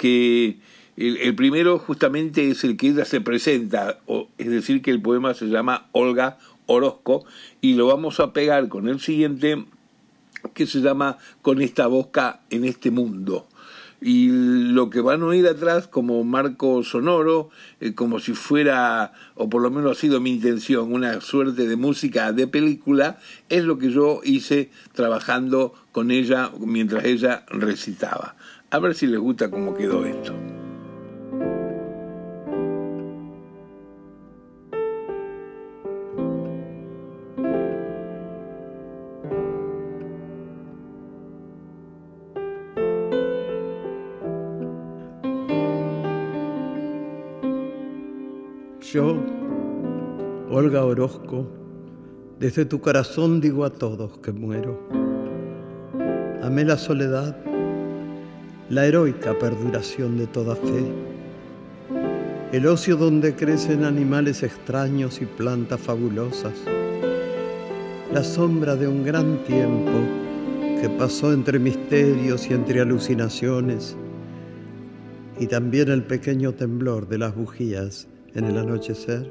que 0.03 0.59
el, 0.97 1.33
primero 1.37 1.79
justamente 1.79 2.51
es 2.51 2.65
el 2.65 2.77
que 2.77 2.89
ella 2.89 3.05
se 3.05 3.21
presenta, 3.21 4.01
o, 4.07 4.29
es 4.37 4.51
decir, 4.51 4.83
que 4.83 4.91
el 4.91 5.01
poema 5.01 5.33
se 5.33 5.47
llama 5.47 5.87
Olga 5.93 6.39
Orozco, 6.67 7.25
y 7.61 7.75
lo 7.75 7.87
vamos 7.87 8.19
a 8.19 8.33
pegar 8.33 8.67
con 8.69 8.89
el 8.89 8.99
siguiente, 8.99 9.65
que 10.55 10.67
se 10.67 10.81
llama 10.81 11.19
Con 11.41 11.63
esta 11.63 11.87
boca 11.87 12.41
en 12.51 12.65
este 12.65 12.91
mundo. 12.91 13.47
Y 14.01 14.31
lo 14.73 14.91
que 14.91 15.01
van 15.01 15.23
a 15.23 15.27
oír 15.27 15.47
atrás 15.47 15.87
como 15.87 16.25
marco 16.25 16.83
sonoro, 16.83 17.51
eh, 17.81 17.95
como 17.95 18.19
si 18.19 18.33
fuera, 18.33 19.13
o 19.37 19.49
por 19.49 19.63
lo 19.63 19.71
menos 19.71 19.93
ha 19.93 20.01
sido 20.01 20.21
mi 20.21 20.33
intención, 20.33 20.93
una 20.93 21.21
suerte 21.21 21.69
de 21.69 21.77
música 21.77 22.33
de 22.33 22.49
película, 22.49 23.21
es 23.49 23.63
lo 23.63 23.79
que 23.79 23.93
yo 23.93 24.21
hice 24.25 24.69
trabajando 24.95 25.75
con 25.93 26.11
ella 26.11 26.51
mientras 26.59 27.05
ella 27.05 27.47
recitaba. 27.49 28.35
A 28.73 28.79
ver 28.79 28.95
si 28.95 29.07
les 29.07 29.21
gusta 29.21 29.51
cómo 29.51 29.75
quedó 29.75 30.03
esto. 30.07 30.33
Yo, 48.81 49.17
Olga 50.49 50.83
Orozco, 50.87 51.47
desde 52.39 52.65
tu 52.65 52.81
corazón 52.81 53.43
digo 53.43 53.67
a 53.67 53.71
todos 53.71 54.17
que 54.21 54.33
muero. 54.33 54.81
Amé 56.43 56.65
la 56.65 56.79
soledad 56.79 57.52
la 58.73 58.87
heroica 58.87 59.39
perduración 59.39 60.17
de 60.17 60.27
toda 60.27 60.57
fe, 60.57 60.83
el 62.53 62.67
ocio 62.67 62.97
donde 62.97 63.35
crecen 63.35 63.85
animales 63.85 64.43
extraños 64.43 65.21
y 65.21 65.27
plantas 65.27 65.79
fabulosas, 65.79 66.55
la 68.15 68.25
sombra 68.25 68.75
de 68.75 68.89
un 68.89 69.05
gran 69.05 69.45
tiempo 69.45 69.93
que 70.81 70.89
pasó 70.89 71.35
entre 71.35 71.59
misterios 71.59 72.49
y 72.49 72.55
entre 72.55 72.81
alucinaciones, 72.81 73.95
y 75.39 75.47
también 75.49 75.91
el 75.91 76.05
pequeño 76.05 76.55
temblor 76.55 77.07
de 77.09 77.19
las 77.19 77.37
bujías 77.37 78.09
en 78.35 78.47
el 78.47 78.57
anochecer. 78.57 79.31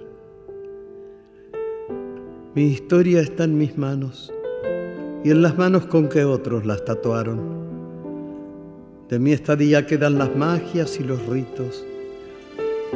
Mi 2.54 2.66
historia 2.66 3.22
está 3.22 3.46
en 3.46 3.58
mis 3.58 3.76
manos, 3.76 4.32
y 5.24 5.32
en 5.32 5.42
las 5.42 5.58
manos 5.58 5.88
con 5.88 6.10
que 6.10 6.26
otros 6.26 6.64
las 6.64 6.86
tatuaron. 6.86 7.61
De 9.12 9.20
mi 9.20 9.34
estadía 9.34 9.86
quedan 9.86 10.18
las 10.18 10.34
magias 10.38 10.98
y 10.98 11.04
los 11.04 11.26
ritos, 11.26 11.84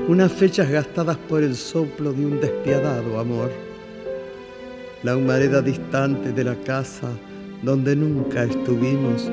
unas 0.07 0.31
fechas 0.31 0.71
gastadas 0.71 1.17
por 1.17 1.43
el 1.43 1.57
soplo 1.57 2.13
de 2.13 2.25
un 2.25 2.39
despiadado 2.39 3.19
amor, 3.19 3.51
la 5.03 5.17
humareda 5.17 5.61
distante 5.61 6.31
de 6.31 6.45
la 6.45 6.55
casa 6.63 7.09
donde 7.63 7.97
nunca 7.97 8.45
estuvimos 8.45 9.29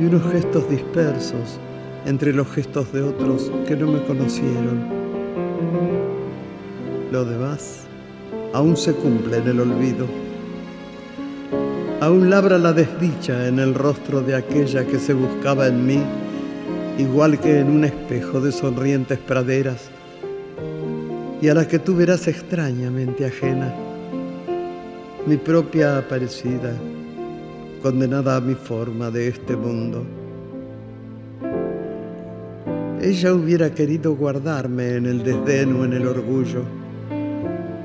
y 0.00 0.04
unos 0.04 0.32
gestos 0.32 0.70
dispersos 0.70 1.60
entre 2.06 2.32
los 2.32 2.50
gestos 2.52 2.90
de 2.90 3.02
otros 3.02 3.52
que 3.68 3.76
no 3.76 3.88
me 3.88 4.02
conocieron. 4.04 4.88
Lo 7.12 7.26
demás 7.26 7.80
aún 8.54 8.74
se 8.74 8.94
cumple 8.94 9.36
en 9.36 9.48
el 9.48 9.60
olvido. 9.60 10.23
Aún 12.04 12.28
labra 12.28 12.58
la 12.58 12.74
desdicha 12.74 13.48
en 13.48 13.58
el 13.58 13.72
rostro 13.72 14.20
de 14.20 14.34
aquella 14.34 14.84
que 14.84 14.98
se 14.98 15.14
buscaba 15.14 15.68
en 15.68 15.86
mí, 15.86 16.02
igual 16.98 17.40
que 17.40 17.60
en 17.60 17.70
un 17.70 17.82
espejo 17.82 18.42
de 18.42 18.52
sonrientes 18.52 19.18
praderas, 19.20 19.88
y 21.40 21.48
a 21.48 21.54
la 21.54 21.66
que 21.66 21.78
tú 21.78 21.96
verás 21.96 22.28
extrañamente 22.28 23.24
ajena, 23.24 23.74
mi 25.24 25.38
propia 25.38 25.96
aparecida, 25.96 26.74
condenada 27.80 28.36
a 28.36 28.40
mi 28.42 28.54
forma 28.54 29.10
de 29.10 29.28
este 29.28 29.56
mundo. 29.56 30.04
Ella 33.00 33.32
hubiera 33.32 33.74
querido 33.74 34.14
guardarme 34.14 34.96
en 34.96 35.06
el 35.06 35.24
desdén 35.24 35.74
o 35.74 35.86
en 35.86 35.94
el 35.94 36.06
orgullo, 36.06 36.64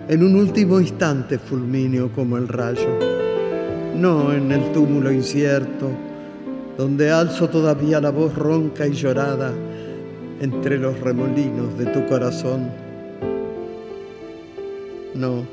en 0.09 0.23
un 0.25 0.35
último 0.35 0.81
instante 0.81 1.39
fulmíneo 1.39 2.11
como 2.11 2.35
el 2.35 2.49
rayo, 2.49 3.18
no 3.99 4.33
en 4.33 4.51
el 4.51 4.71
túmulo 4.71 5.11
incierto, 5.11 5.89
donde 6.77 7.11
alzo 7.11 7.49
todavía 7.49 7.99
la 7.99 8.09
voz 8.09 8.33
ronca 8.35 8.87
y 8.87 8.93
llorada 8.93 9.51
entre 10.41 10.77
los 10.77 10.99
remolinos 10.99 11.77
de 11.77 11.85
tu 11.87 12.05
corazón. 12.07 12.69
No, 15.13 15.43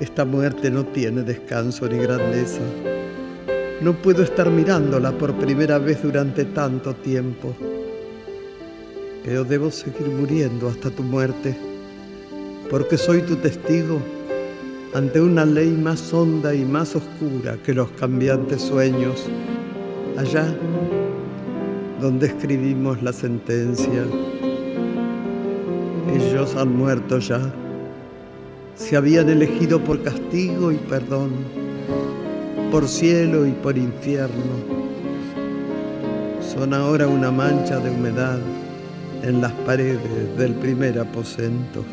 esta 0.00 0.24
muerte 0.24 0.70
no 0.70 0.84
tiene 0.84 1.22
descanso 1.22 1.88
ni 1.88 1.98
grandeza. 1.98 2.60
No 3.80 3.94
puedo 3.94 4.22
estar 4.22 4.50
mirándola 4.50 5.12
por 5.12 5.34
primera 5.34 5.78
vez 5.78 6.02
durante 6.02 6.44
tanto 6.44 6.94
tiempo 6.94 7.54
pero 9.24 9.42
debo 9.42 9.70
seguir 9.70 10.08
muriendo 10.08 10.68
hasta 10.68 10.90
tu 10.90 11.02
muerte, 11.02 11.56
porque 12.70 12.98
soy 12.98 13.22
tu 13.22 13.36
testigo 13.36 13.98
ante 14.94 15.20
una 15.20 15.44
ley 15.44 15.70
más 15.70 16.14
honda 16.14 16.54
y 16.54 16.64
más 16.64 16.94
oscura 16.94 17.56
que 17.64 17.74
los 17.74 17.90
cambiantes 17.90 18.62
sueños, 18.62 19.26
allá 20.16 20.46
donde 22.00 22.28
escribimos 22.28 23.02
la 23.02 23.12
sentencia. 23.12 24.04
Ellos 26.14 26.54
han 26.54 26.76
muerto 26.76 27.18
ya, 27.18 27.40
se 28.76 28.96
habían 28.96 29.28
elegido 29.28 29.82
por 29.82 30.00
castigo 30.00 30.70
y 30.70 30.76
perdón, 30.76 31.30
por 32.70 32.86
cielo 32.86 33.48
y 33.48 33.50
por 33.50 33.76
infierno. 33.76 34.84
Son 36.40 36.72
ahora 36.72 37.08
una 37.08 37.32
mancha 37.32 37.80
de 37.80 37.90
humedad 37.90 38.38
en 39.24 39.40
las 39.40 39.52
paredes 39.66 40.36
del 40.38 40.54
primer 40.54 41.00
aposento. 41.00 41.84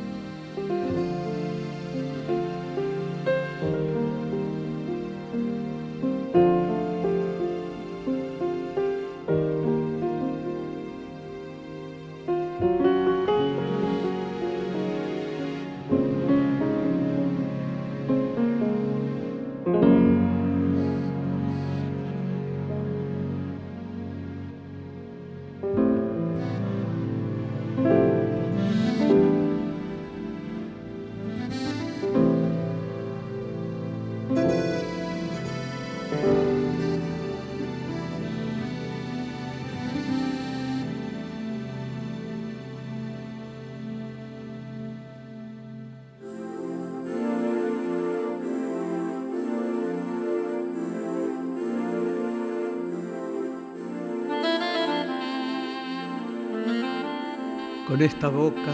Con 57.91 58.01
esta 58.01 58.29
boca 58.29 58.71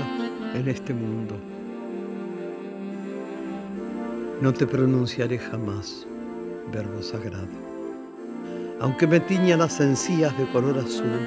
en 0.53 0.67
este 0.67 0.93
mundo. 0.93 1.33
No 4.41 4.53
te 4.53 4.67
pronunciaré 4.67 5.39
jamás, 5.39 6.05
verbo 6.71 7.01
sagrado, 7.01 7.47
aunque 8.79 9.07
me 9.07 9.19
tiña 9.19 9.57
las 9.57 9.81
encías 9.81 10.37
de 10.37 10.45
color 10.51 10.77
azul, 10.77 11.25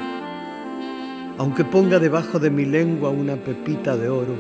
aunque 1.37 1.65
ponga 1.65 1.99
debajo 1.99 2.39
de 2.39 2.51
mi 2.51 2.65
lengua 2.65 3.11
una 3.11 3.35
pepita 3.35 3.97
de 3.97 4.09
oro, 4.09 4.37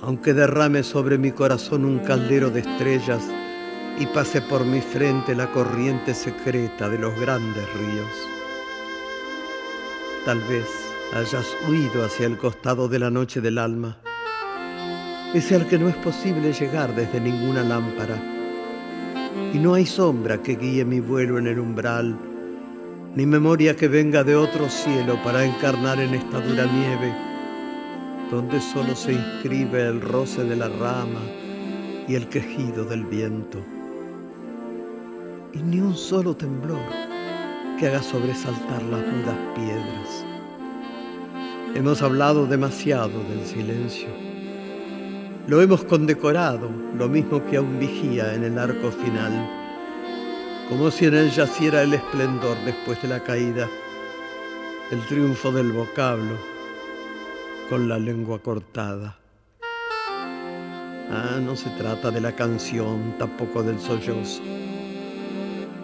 aunque 0.00 0.32
derrame 0.32 0.84
sobre 0.84 1.18
mi 1.18 1.32
corazón 1.32 1.84
un 1.84 1.98
caldero 1.98 2.48
de 2.48 2.60
estrellas 2.60 3.24
y 4.00 4.06
pase 4.06 4.40
por 4.40 4.64
mi 4.64 4.80
frente 4.80 5.34
la 5.34 5.52
corriente 5.52 6.14
secreta 6.14 6.88
de 6.88 6.98
los 6.98 7.14
grandes 7.20 7.66
ríos. 7.74 8.08
Tal 10.24 10.40
vez 10.48 10.85
hayas 11.14 11.46
huido 11.68 12.04
hacia 12.04 12.26
el 12.26 12.36
costado 12.36 12.88
de 12.88 12.98
la 12.98 13.10
noche 13.10 13.40
del 13.40 13.58
alma, 13.58 13.96
ese 15.34 15.54
al 15.54 15.66
que 15.66 15.78
no 15.78 15.88
es 15.88 15.96
posible 15.96 16.52
llegar 16.52 16.94
desde 16.94 17.20
ninguna 17.20 17.62
lámpara, 17.62 18.20
y 19.52 19.58
no 19.58 19.74
hay 19.74 19.86
sombra 19.86 20.42
que 20.42 20.56
guíe 20.56 20.84
mi 20.84 21.00
vuelo 21.00 21.38
en 21.38 21.46
el 21.46 21.58
umbral, 21.58 22.16
ni 23.14 23.24
memoria 23.24 23.76
que 23.76 23.88
venga 23.88 24.24
de 24.24 24.36
otro 24.36 24.68
cielo 24.68 25.18
para 25.22 25.44
encarnar 25.44 26.00
en 26.00 26.14
esta 26.14 26.40
dura 26.40 26.66
nieve, 26.66 27.14
donde 28.30 28.60
solo 28.60 28.94
se 28.94 29.12
inscribe 29.12 29.86
el 29.86 30.00
roce 30.00 30.44
de 30.44 30.56
la 30.56 30.68
rama 30.68 31.20
y 32.08 32.14
el 32.14 32.28
quejido 32.28 32.84
del 32.84 33.04
viento, 33.04 33.58
y 35.54 35.58
ni 35.62 35.80
un 35.80 35.94
solo 35.94 36.36
temblor 36.36 36.84
que 37.78 37.86
haga 37.86 38.02
sobresaltar 38.02 38.82
las 38.82 39.00
duras 39.00 39.38
piedras 39.54 40.35
Hemos 41.76 42.00
hablado 42.00 42.46
demasiado 42.46 43.22
del 43.24 43.44
silencio. 43.44 44.08
Lo 45.46 45.60
hemos 45.60 45.84
condecorado, 45.84 46.70
lo 46.96 47.06
mismo 47.06 47.44
que 47.44 47.58
a 47.58 47.60
un 47.60 47.78
vigía 47.78 48.32
en 48.32 48.44
el 48.44 48.58
arco 48.58 48.90
final, 48.90 49.46
como 50.70 50.90
si 50.90 51.04
en 51.04 51.12
él 51.16 51.30
yaciera 51.30 51.82
el 51.82 51.92
esplendor 51.92 52.56
después 52.64 53.02
de 53.02 53.08
la 53.08 53.22
caída, 53.22 53.68
el 54.90 55.04
triunfo 55.06 55.52
del 55.52 55.70
vocablo 55.70 56.38
con 57.68 57.90
la 57.90 57.98
lengua 57.98 58.38
cortada. 58.38 59.18
Ah, 61.10 61.38
no 61.44 61.56
se 61.56 61.68
trata 61.76 62.10
de 62.10 62.22
la 62.22 62.32
canción, 62.32 63.16
tampoco 63.18 63.62
del 63.62 63.78
sollozo. 63.78 64.40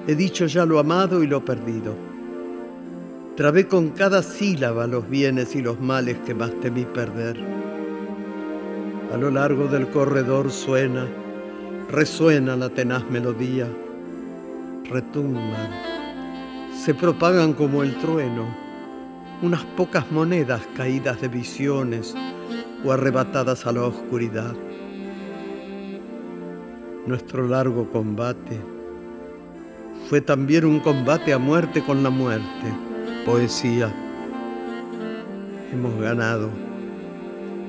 He 0.06 0.14
dicho 0.14 0.46
ya 0.46 0.64
lo 0.64 0.78
amado 0.78 1.22
y 1.22 1.26
lo 1.26 1.44
perdido 1.44 2.11
Trabé 3.42 3.66
con 3.66 3.88
cada 3.88 4.22
sílaba 4.22 4.86
los 4.86 5.10
bienes 5.10 5.56
y 5.56 5.62
los 5.62 5.80
males 5.80 6.16
que 6.24 6.32
más 6.32 6.52
temí 6.60 6.84
perder. 6.84 7.36
A 9.12 9.16
lo 9.16 9.32
largo 9.32 9.66
del 9.66 9.88
corredor 9.88 10.52
suena, 10.52 11.08
resuena 11.90 12.54
la 12.54 12.68
tenaz 12.68 13.02
melodía, 13.10 13.66
retumban, 14.88 15.70
se 16.72 16.94
propagan 16.94 17.52
como 17.54 17.82
el 17.82 17.96
trueno, 17.96 18.46
unas 19.42 19.64
pocas 19.76 20.08
monedas 20.12 20.62
caídas 20.76 21.20
de 21.20 21.26
visiones 21.26 22.14
o 22.84 22.92
arrebatadas 22.92 23.66
a 23.66 23.72
la 23.72 23.82
oscuridad. 23.82 24.54
Nuestro 27.08 27.48
largo 27.48 27.90
combate 27.90 28.60
fue 30.08 30.20
también 30.20 30.64
un 30.64 30.78
combate 30.78 31.32
a 31.32 31.38
muerte 31.38 31.82
con 31.82 32.04
la 32.04 32.10
muerte 32.10 32.91
poesía. 33.24 33.92
Hemos 35.72 35.98
ganado, 36.00 36.50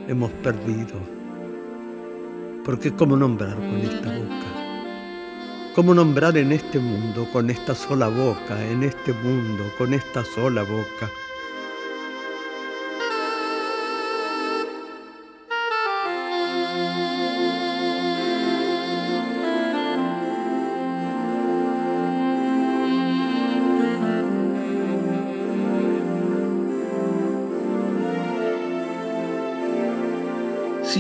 hemos 0.08 0.32
perdido. 0.32 0.96
Porque 2.66 2.92
¿cómo 2.94 3.16
nombrar 3.16 3.56
con 3.56 3.78
esta 3.78 4.10
boca? 4.10 4.46
¿Cómo 5.76 5.94
nombrar 5.94 6.38
en 6.38 6.52
este 6.52 6.80
mundo, 6.80 7.28
con 7.32 7.50
esta 7.50 7.76
sola 7.76 8.08
boca, 8.08 8.64
en 8.70 8.84
este 8.84 9.14
mundo, 9.14 9.64
con 9.78 9.94
esta 9.94 10.24
sola 10.24 10.64
boca? 10.64 11.10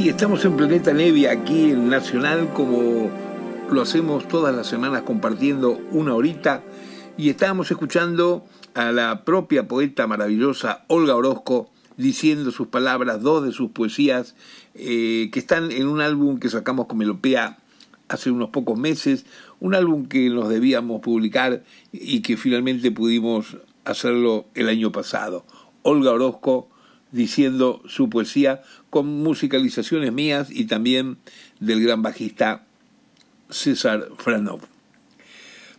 Estamos 0.10 0.44
en 0.44 0.58
Planeta 0.58 0.94
Nevia 0.94 1.32
aquí 1.32 1.72
en 1.72 1.90
Nacional 1.90 2.50
como 2.54 3.10
lo 3.72 3.82
hacemos 3.82 4.28
todas 4.28 4.54
las 4.54 4.68
semanas 4.68 5.04
compartiendo 5.04 5.80
una 5.92 6.14
horita 6.14 6.62
y 7.18 7.30
estábamos 7.30 7.72
escuchando 7.72 8.46
a 8.74 8.92
la 8.92 9.24
propia 9.24 9.68
poeta 9.68 10.06
maravillosa 10.06 10.84
Olga 10.88 11.16
Orozco 11.16 11.72
diciendo 11.96 12.52
sus 12.52 12.68
palabras, 12.68 13.22
dos 13.22 13.46
de 13.46 13.54
sus 13.54 13.72
poesías 13.72 14.36
eh, 14.76 15.30
que 15.32 15.40
están 15.40 15.72
en 15.72 15.88
un 15.88 16.02
álbum 16.02 16.38
que 16.38 16.50
sacamos 16.50 16.88
con 16.88 16.98
Melopea 16.98 17.58
hace 18.10 18.30
unos 18.30 18.50
pocos 18.50 18.78
meses, 18.78 19.26
un 19.62 19.74
álbum 19.74 20.08
que 20.08 20.30
nos 20.30 20.50
debíamos 20.50 21.02
publicar 21.02 21.64
y 21.92 22.22
que 22.22 22.36
finalmente 22.36 22.92
pudimos 22.92 23.58
hacerlo 23.86 24.46
el 24.54 24.68
año 24.68 24.92
pasado. 24.92 25.46
Olga 25.82 26.12
Orozco 26.12 26.68
diciendo 27.14 27.82
su 27.86 28.10
poesía 28.10 28.64
con 28.94 29.24
musicalizaciones 29.24 30.14
mías 30.14 30.50
y 30.52 30.66
también 30.66 31.18
del 31.60 31.82
gran 31.82 32.04
bajista 32.04 32.64
César 33.50 34.10
Franov. 34.18 34.60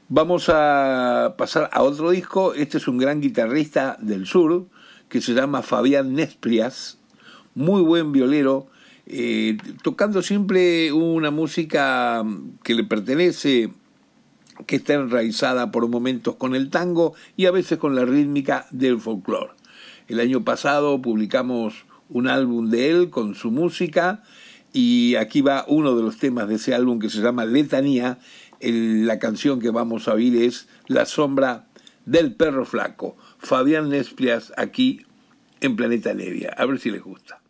Vamos 0.08 0.48
a 0.48 1.36
pasar 1.38 1.70
a 1.72 1.84
otro 1.84 2.10
disco. 2.10 2.54
Este 2.54 2.78
es 2.78 2.88
un 2.88 2.98
gran 2.98 3.20
guitarrista 3.20 3.96
del 4.00 4.26
sur 4.26 4.66
que 5.08 5.20
se 5.20 5.32
llama 5.32 5.62
Fabián 5.62 6.14
Nesprias, 6.14 6.98
muy 7.54 7.82
buen 7.82 8.10
violero, 8.10 8.66
eh, 9.06 9.58
tocando 9.84 10.20
siempre 10.20 10.90
una 10.90 11.30
música 11.30 12.24
que 12.64 12.74
le 12.74 12.82
pertenece, 12.82 13.70
que 14.66 14.74
está 14.74 14.94
enraizada 14.94 15.70
por 15.70 15.86
momentos 15.86 16.34
con 16.34 16.56
el 16.56 16.68
tango 16.68 17.14
y 17.36 17.46
a 17.46 17.52
veces 17.52 17.78
con 17.78 17.94
la 17.94 18.04
rítmica 18.04 18.66
del 18.72 18.98
folclore. 18.98 19.52
El 20.08 20.18
año 20.18 20.42
pasado 20.42 21.00
publicamos 21.00 21.84
un 22.14 22.28
álbum 22.28 22.70
de 22.70 22.90
él 22.90 23.10
con 23.10 23.34
su 23.34 23.50
música 23.50 24.22
y 24.72 25.16
aquí 25.16 25.42
va 25.42 25.64
uno 25.68 25.94
de 25.94 26.02
los 26.02 26.16
temas 26.16 26.48
de 26.48 26.54
ese 26.54 26.74
álbum 26.74 26.98
que 26.98 27.10
se 27.10 27.20
llama 27.20 27.44
Letanía. 27.44 28.18
la 28.60 29.18
canción 29.18 29.60
que 29.60 29.70
vamos 29.70 30.08
a 30.08 30.14
oír 30.14 30.42
es 30.42 30.68
La 30.86 31.04
sombra 31.04 31.66
del 32.06 32.34
perro 32.34 32.64
flaco. 32.64 33.16
Fabián 33.38 33.90
Nesplias 33.90 34.52
aquí 34.56 35.04
en 35.60 35.76
Planeta 35.76 36.14
Nevia. 36.14 36.54
A 36.56 36.66
ver 36.66 36.78
si 36.78 36.90
les 36.90 37.02
gusta. 37.02 37.40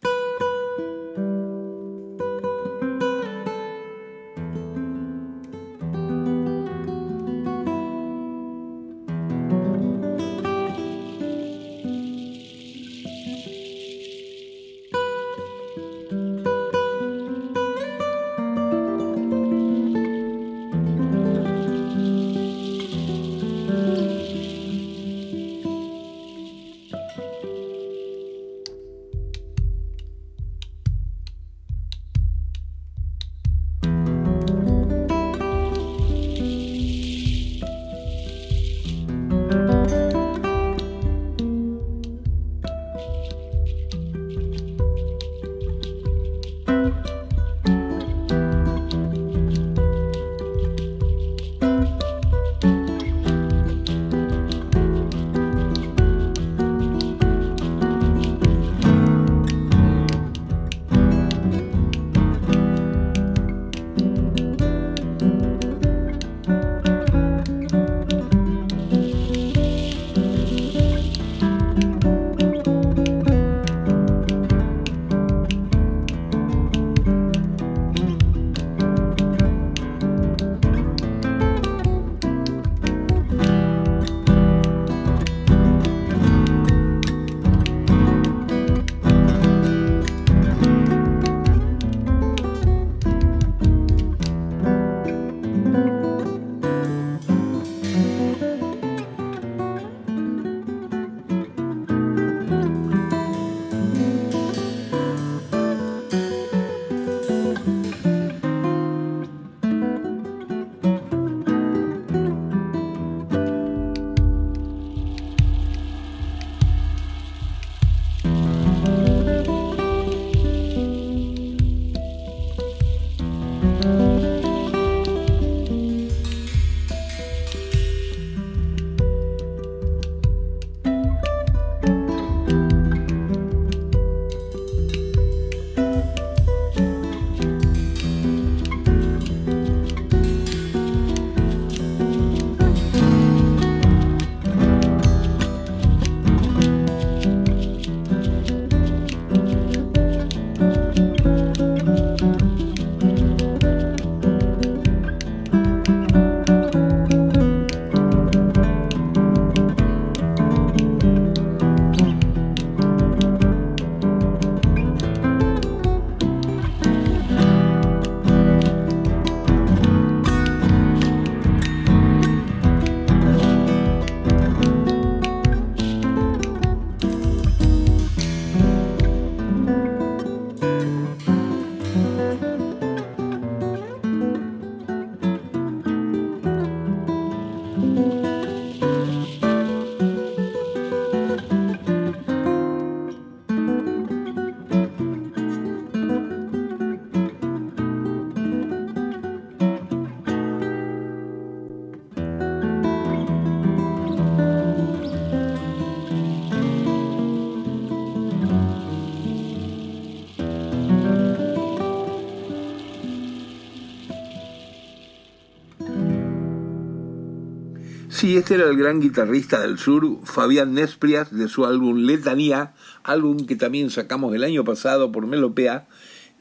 Sí, 218.25 218.39
este 218.39 218.55
era 218.55 218.71
el 218.71 218.79
gran 218.79 219.03
guitarrista 219.03 219.61
del 219.61 219.77
sur, 219.77 220.21
Fabián 220.25 220.73
Nesprias, 220.73 221.31
de 221.31 221.47
su 221.47 221.67
álbum 221.67 222.07
Letanía, 222.07 222.73
álbum 223.03 223.45
que 223.45 223.55
también 223.55 223.91
sacamos 223.91 224.35
el 224.35 224.45
año 224.45 224.65
pasado 224.65 225.13
por 225.13 225.27
Melopea, 225.27 225.87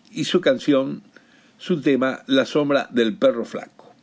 y 0.09 0.23
su 0.23 0.39
canción, 0.39 1.03
su 1.57 1.81
tema, 1.81 2.23
La 2.25 2.45
sombra 2.45 2.87
del 2.91 3.17
perro 3.17 3.43
flaco. 3.43 3.93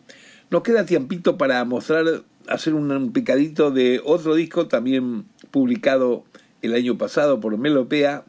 Nos 0.51 0.62
queda 0.62 0.85
tiempito 0.85 1.39
para 1.39 1.64
mostrar, 1.64 2.05
hacer 2.49 2.74
un 2.74 3.12
picadito 3.14 3.70
de 3.70 4.03
otro 4.05 4.35
disco 4.35 4.68
también 4.68 5.24
publicado 5.51 6.24
el 6.61 6.74
año 6.74 6.99
pasado 6.99 7.41
por 7.41 7.57
Melopea, 7.57 8.24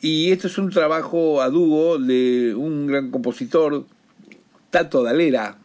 y 0.00 0.30
este 0.30 0.46
es 0.46 0.58
un 0.58 0.70
trabajo 0.70 1.42
a 1.42 1.50
dúo 1.50 1.98
de 1.98 2.54
un 2.54 2.86
gran 2.86 3.10
compositor, 3.10 3.84
Tato 4.70 5.02
Dalera. 5.02 5.58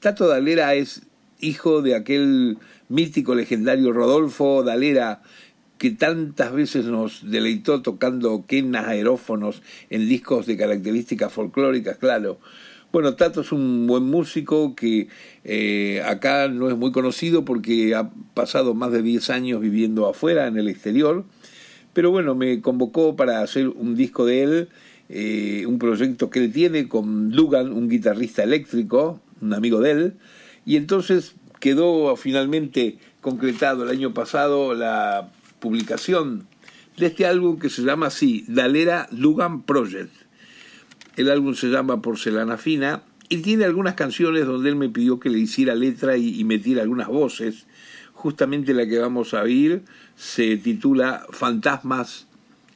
Tato 0.00 0.28
Dalera 0.28 0.74
es 0.74 1.06
hijo 1.40 1.82
de 1.82 1.94
aquel 1.94 2.58
mítico 2.88 3.34
legendario 3.34 3.92
Rodolfo 3.92 4.62
Dalera, 4.62 5.22
que 5.78 5.90
tantas 5.90 6.52
veces 6.52 6.84
nos 6.84 7.30
deleitó 7.30 7.80
tocando 7.80 8.44
quenas 8.46 8.86
aerófonos 8.86 9.62
en 9.88 10.08
discos 10.08 10.44
de 10.46 10.58
características 10.58 11.32
folclóricas, 11.32 11.96
claro. 11.96 12.38
Bueno, 12.92 13.14
Tato 13.14 13.40
es 13.40 13.52
un 13.52 13.86
buen 13.86 14.02
músico 14.02 14.74
que 14.74 15.08
eh, 15.44 16.02
acá 16.04 16.48
no 16.48 16.68
es 16.68 16.76
muy 16.76 16.90
conocido 16.92 17.44
porque 17.44 17.94
ha 17.94 18.10
pasado 18.34 18.74
más 18.74 18.90
de 18.90 19.00
10 19.00 19.30
años 19.30 19.60
viviendo 19.60 20.08
afuera, 20.08 20.48
en 20.48 20.58
el 20.58 20.68
exterior, 20.68 21.24
pero 21.92 22.10
bueno, 22.10 22.34
me 22.34 22.60
convocó 22.60 23.16
para 23.16 23.42
hacer 23.42 23.68
un 23.68 23.94
disco 23.94 24.26
de 24.26 24.42
él, 24.42 24.68
eh, 25.08 25.64
un 25.66 25.78
proyecto 25.78 26.30
que 26.30 26.40
él 26.40 26.52
tiene 26.52 26.88
con 26.88 27.30
Dugan, 27.30 27.72
un 27.72 27.88
guitarrista 27.88 28.42
eléctrico, 28.42 29.20
un 29.40 29.54
amigo 29.54 29.80
de 29.80 29.90
él, 29.92 30.14
y 30.64 30.76
entonces 30.76 31.34
quedó 31.60 32.16
finalmente 32.16 32.98
concretado 33.20 33.84
el 33.84 33.90
año 33.90 34.14
pasado 34.14 34.74
la 34.74 35.30
publicación 35.60 36.46
de 36.96 37.06
este 37.06 37.26
álbum 37.26 37.58
que 37.58 37.70
se 37.70 37.82
llama 37.82 38.06
así, 38.06 38.44
Dalera 38.48 39.08
Dugan 39.10 39.62
Project. 39.62 40.12
El 41.16 41.30
álbum 41.30 41.54
se 41.54 41.68
llama 41.68 42.02
Porcelana 42.02 42.56
Fina 42.56 43.02
y 43.28 43.38
tiene 43.38 43.64
algunas 43.64 43.94
canciones 43.94 44.46
donde 44.46 44.70
él 44.70 44.76
me 44.76 44.88
pidió 44.88 45.20
que 45.20 45.30
le 45.30 45.38
hiciera 45.38 45.74
letra 45.74 46.16
y, 46.16 46.42
metiera 46.44 46.82
algunas 46.82 47.08
voces. 47.08 47.66
Justamente 48.12 48.74
la 48.74 48.86
que 48.86 48.98
vamos 48.98 49.34
a 49.34 49.42
oír 49.42 49.82
se 50.16 50.56
titula 50.56 51.26
Fantasmas 51.30 52.26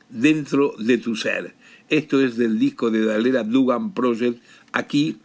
dentro 0.08 0.74
de 0.78 0.98
tu 0.98 1.16
ser. 1.16 1.54
Esto 1.88 2.20
es 2.20 2.36
del 2.36 2.58
disco 2.58 2.90
de 2.90 3.04
Dalera 3.04 3.44
Dugan 3.44 3.92
Project, 3.92 4.40
aquí 4.72 5.18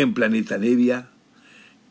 en 0.00 0.14
Planeta 0.14 0.56
Nevia, 0.56 1.10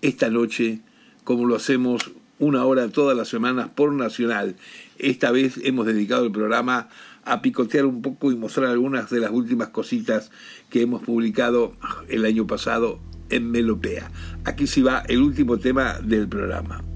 esta 0.02 0.32
noche, 0.32 0.80
como 1.24 1.46
lo 1.46 1.56
hacemos 1.56 2.12
una 2.40 2.66
hora 2.66 2.90
todas 2.90 3.16
las 3.16 3.28
semanas 3.28 3.70
por 3.76 3.94
Nacional. 3.94 4.56
Esta 4.98 5.30
vez 5.30 5.60
hemos 5.64 5.86
dedicado 5.86 6.26
el 6.26 6.32
programa 6.32 6.90
a 7.24 7.44
picotear 7.44 7.86
un 7.86 8.02
poco 8.02 8.32
y 8.32 8.36
mostrar 8.36 8.68
algunas 8.68 9.12
de 9.12 9.20
las 9.20 9.30
últimas 9.30 9.70
cositas 9.70 10.32
que 10.72 10.82
hemos 10.82 11.04
publicado 11.04 11.76
el 12.08 12.26
año 12.26 12.48
pasado 12.48 13.00
en 13.30 13.52
Melopea. 13.52 14.10
Aquí 14.44 14.66
sí 14.66 14.82
va 14.82 15.04
el 15.08 15.22
último 15.22 15.60
tema 15.60 16.00
del 16.00 16.28
programa. 16.28 16.89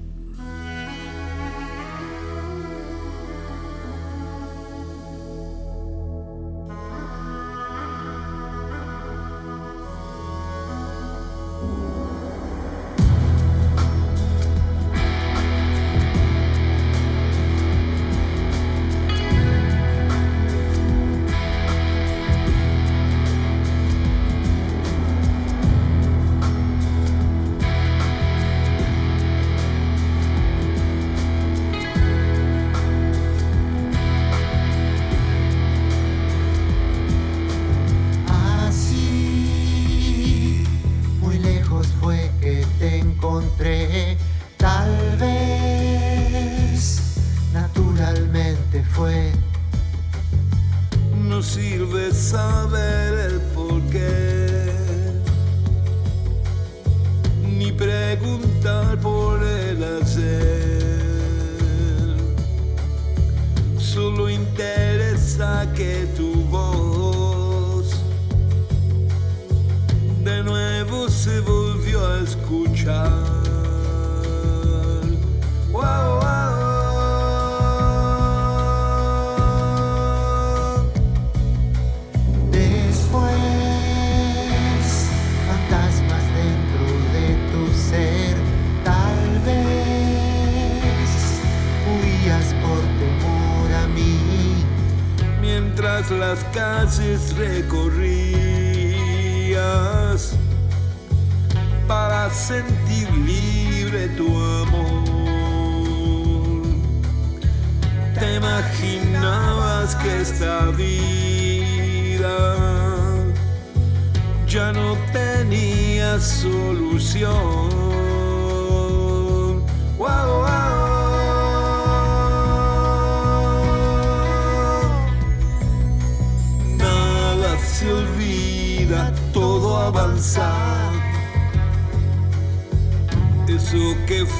noches 96.96 97.34
recordadas. 97.36 97.83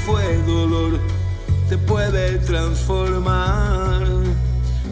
fue 0.06 0.36
dolor 0.46 0.98
te 1.68 1.78
puede 1.78 2.38
transformar. 2.38 4.02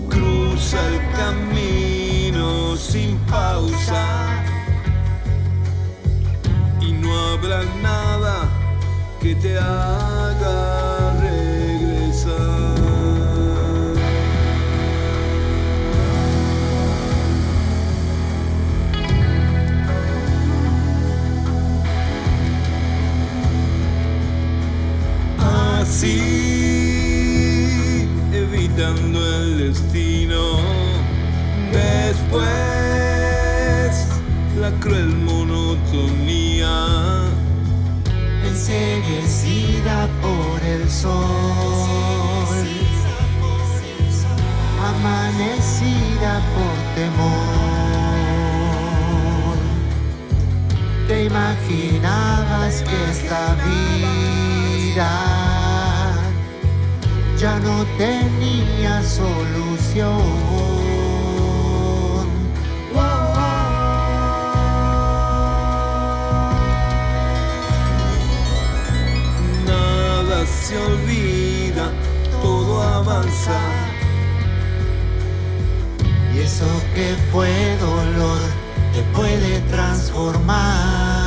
Cruza 0.08 0.78
el 0.88 1.00
camino 1.16 2.76
sin 2.76 3.18
pausa 3.30 4.04
y 6.80 6.92
no 6.92 7.10
habrá 7.28 7.62
nada 7.82 8.48
que 9.20 9.34
te 9.34 9.58
haga. 9.58 10.91
Imaginabas 51.24 52.82
que 52.82 53.10
esta 53.10 53.54
vida 53.64 55.10
ya 57.38 57.58
no 57.60 57.84
tenía 57.98 59.02
solución. 59.02 60.71
Se 70.62 70.78
olvida, 70.78 71.90
todo 72.40 72.82
avanza. 72.82 73.58
Y 76.34 76.38
eso 76.38 76.66
que 76.94 77.16
fue 77.32 77.76
dolor 77.78 78.40
te 78.94 79.02
puede 79.14 79.60
transformar. 79.70 81.21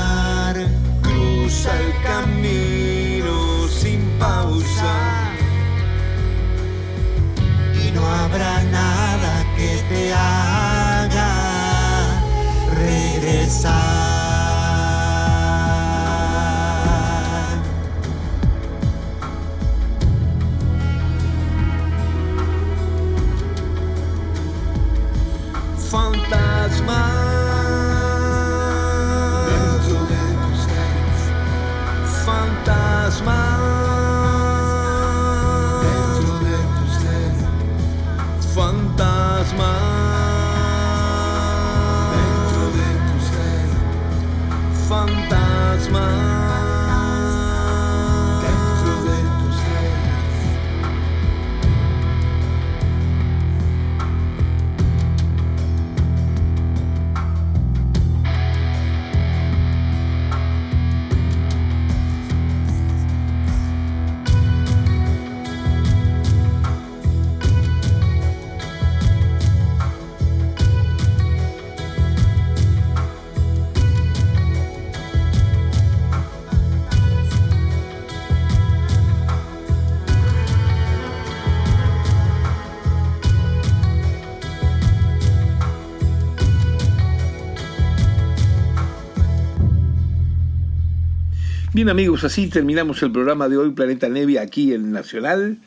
Bien 91.85 91.91
amigos, 91.91 92.23
así 92.23 92.47
terminamos 92.47 93.03
el 93.03 93.11
programa 93.11 93.47
de 93.47 93.57
hoy, 93.57 93.69
Planeta 93.69 94.09
Nevia, 94.09 94.41
aquí 94.41 94.73
en 94.73 94.91
Nacional. 94.91 95.59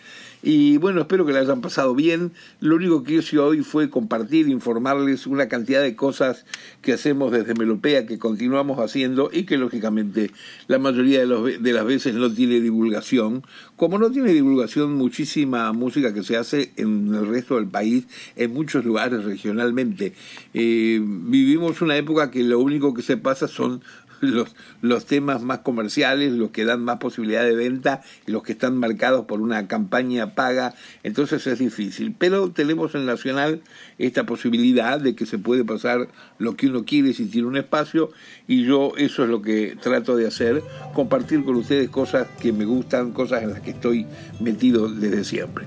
Y 0.42 0.76
bueno, 0.78 1.02
espero 1.02 1.24
que 1.24 1.32
la 1.32 1.38
hayan 1.38 1.60
pasado 1.60 1.94
bien. 1.94 2.32
Lo 2.58 2.74
único 2.74 3.04
que 3.04 3.14
hice 3.14 3.38
hoy 3.38 3.62
fue 3.62 3.88
compartir, 3.88 4.48
informarles 4.48 5.28
una 5.28 5.46
cantidad 5.46 5.80
de 5.80 5.94
cosas 5.94 6.44
que 6.82 6.92
hacemos 6.92 7.30
desde 7.30 7.54
Melopea, 7.54 8.06
que 8.06 8.18
continuamos 8.18 8.80
haciendo 8.80 9.30
y 9.32 9.44
que 9.44 9.56
lógicamente 9.58 10.32
la 10.66 10.80
mayoría 10.80 11.20
de, 11.20 11.26
los, 11.26 11.62
de 11.62 11.72
las 11.72 11.84
veces 11.84 12.16
no 12.16 12.32
tiene 12.32 12.60
divulgación. 12.60 13.44
Como 13.76 14.00
no 14.00 14.10
tiene 14.10 14.32
divulgación 14.32 14.94
muchísima 14.94 15.72
música 15.72 16.12
que 16.12 16.24
se 16.24 16.36
hace 16.36 16.72
en 16.74 17.14
el 17.14 17.28
resto 17.28 17.54
del 17.54 17.68
país, 17.68 18.08
en 18.34 18.52
muchos 18.52 18.84
lugares 18.84 19.22
regionalmente. 19.22 20.14
Eh, 20.52 21.00
vivimos 21.00 21.80
una 21.80 21.96
época 21.96 22.32
que 22.32 22.42
lo 22.42 22.58
único 22.58 22.92
que 22.92 23.02
se 23.02 23.18
pasa 23.18 23.46
son 23.46 23.82
los, 24.20 24.54
los 24.82 25.06
temas 25.06 25.42
más 25.42 25.60
comerciales, 25.60 26.32
los 26.32 26.50
que 26.50 26.64
dan 26.64 26.82
más 26.82 26.98
posibilidad 26.98 27.44
de 27.44 27.54
venta, 27.54 28.02
los 28.26 28.42
que 28.42 28.52
están 28.52 28.76
marcados 28.76 29.26
por 29.26 29.40
una 29.40 29.66
campaña 29.68 30.34
paga, 30.34 30.74
entonces 31.02 31.46
es 31.46 31.58
difícil. 31.58 32.14
Pero 32.18 32.50
tenemos 32.50 32.94
en 32.94 33.06
Nacional 33.06 33.62
esta 33.98 34.24
posibilidad 34.24 35.00
de 35.00 35.14
que 35.14 35.26
se 35.26 35.38
puede 35.38 35.64
pasar 35.64 36.08
lo 36.38 36.56
que 36.56 36.68
uno 36.68 36.84
quiere 36.84 37.12
si 37.14 37.26
tiene 37.26 37.48
un 37.48 37.56
espacio 37.56 38.10
y 38.46 38.64
yo 38.64 38.92
eso 38.96 39.24
es 39.24 39.30
lo 39.30 39.42
que 39.42 39.76
trato 39.80 40.16
de 40.16 40.26
hacer, 40.26 40.62
compartir 40.94 41.44
con 41.44 41.56
ustedes 41.56 41.88
cosas 41.90 42.28
que 42.40 42.52
me 42.52 42.64
gustan, 42.64 43.12
cosas 43.12 43.42
en 43.42 43.50
las 43.50 43.60
que 43.60 43.70
estoy 43.70 44.06
metido 44.40 44.88
desde 44.88 45.24
siempre. 45.24 45.66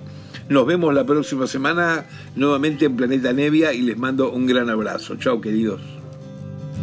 Nos 0.49 0.65
vemos 0.65 0.93
la 0.93 1.05
próxima 1.05 1.47
semana 1.47 2.05
nuevamente 2.35 2.85
en 2.85 2.97
Planeta 2.97 3.31
Nevia 3.31 3.73
y 3.73 3.81
les 3.81 3.97
mando 3.97 4.31
un 4.31 4.45
gran 4.47 4.69
abrazo. 4.69 5.15
Chao 5.15 5.39
queridos. 5.39 6.00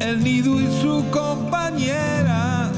el 0.00 0.22
nido 0.22 0.60
y 0.60 0.66
su 0.82 1.04
compañera. 1.10 2.70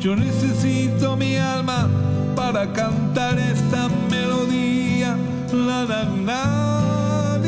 Yo 0.00 0.16
necesito 0.16 1.16
mi 1.16 1.36
alma 1.36 1.88
para 2.36 2.72
cantar 2.72 3.38
esta 3.38 3.88
melodía. 4.10 5.16
La 5.52 5.84
la 5.84 6.04
la, 6.14 7.38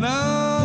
la. 0.00 0.55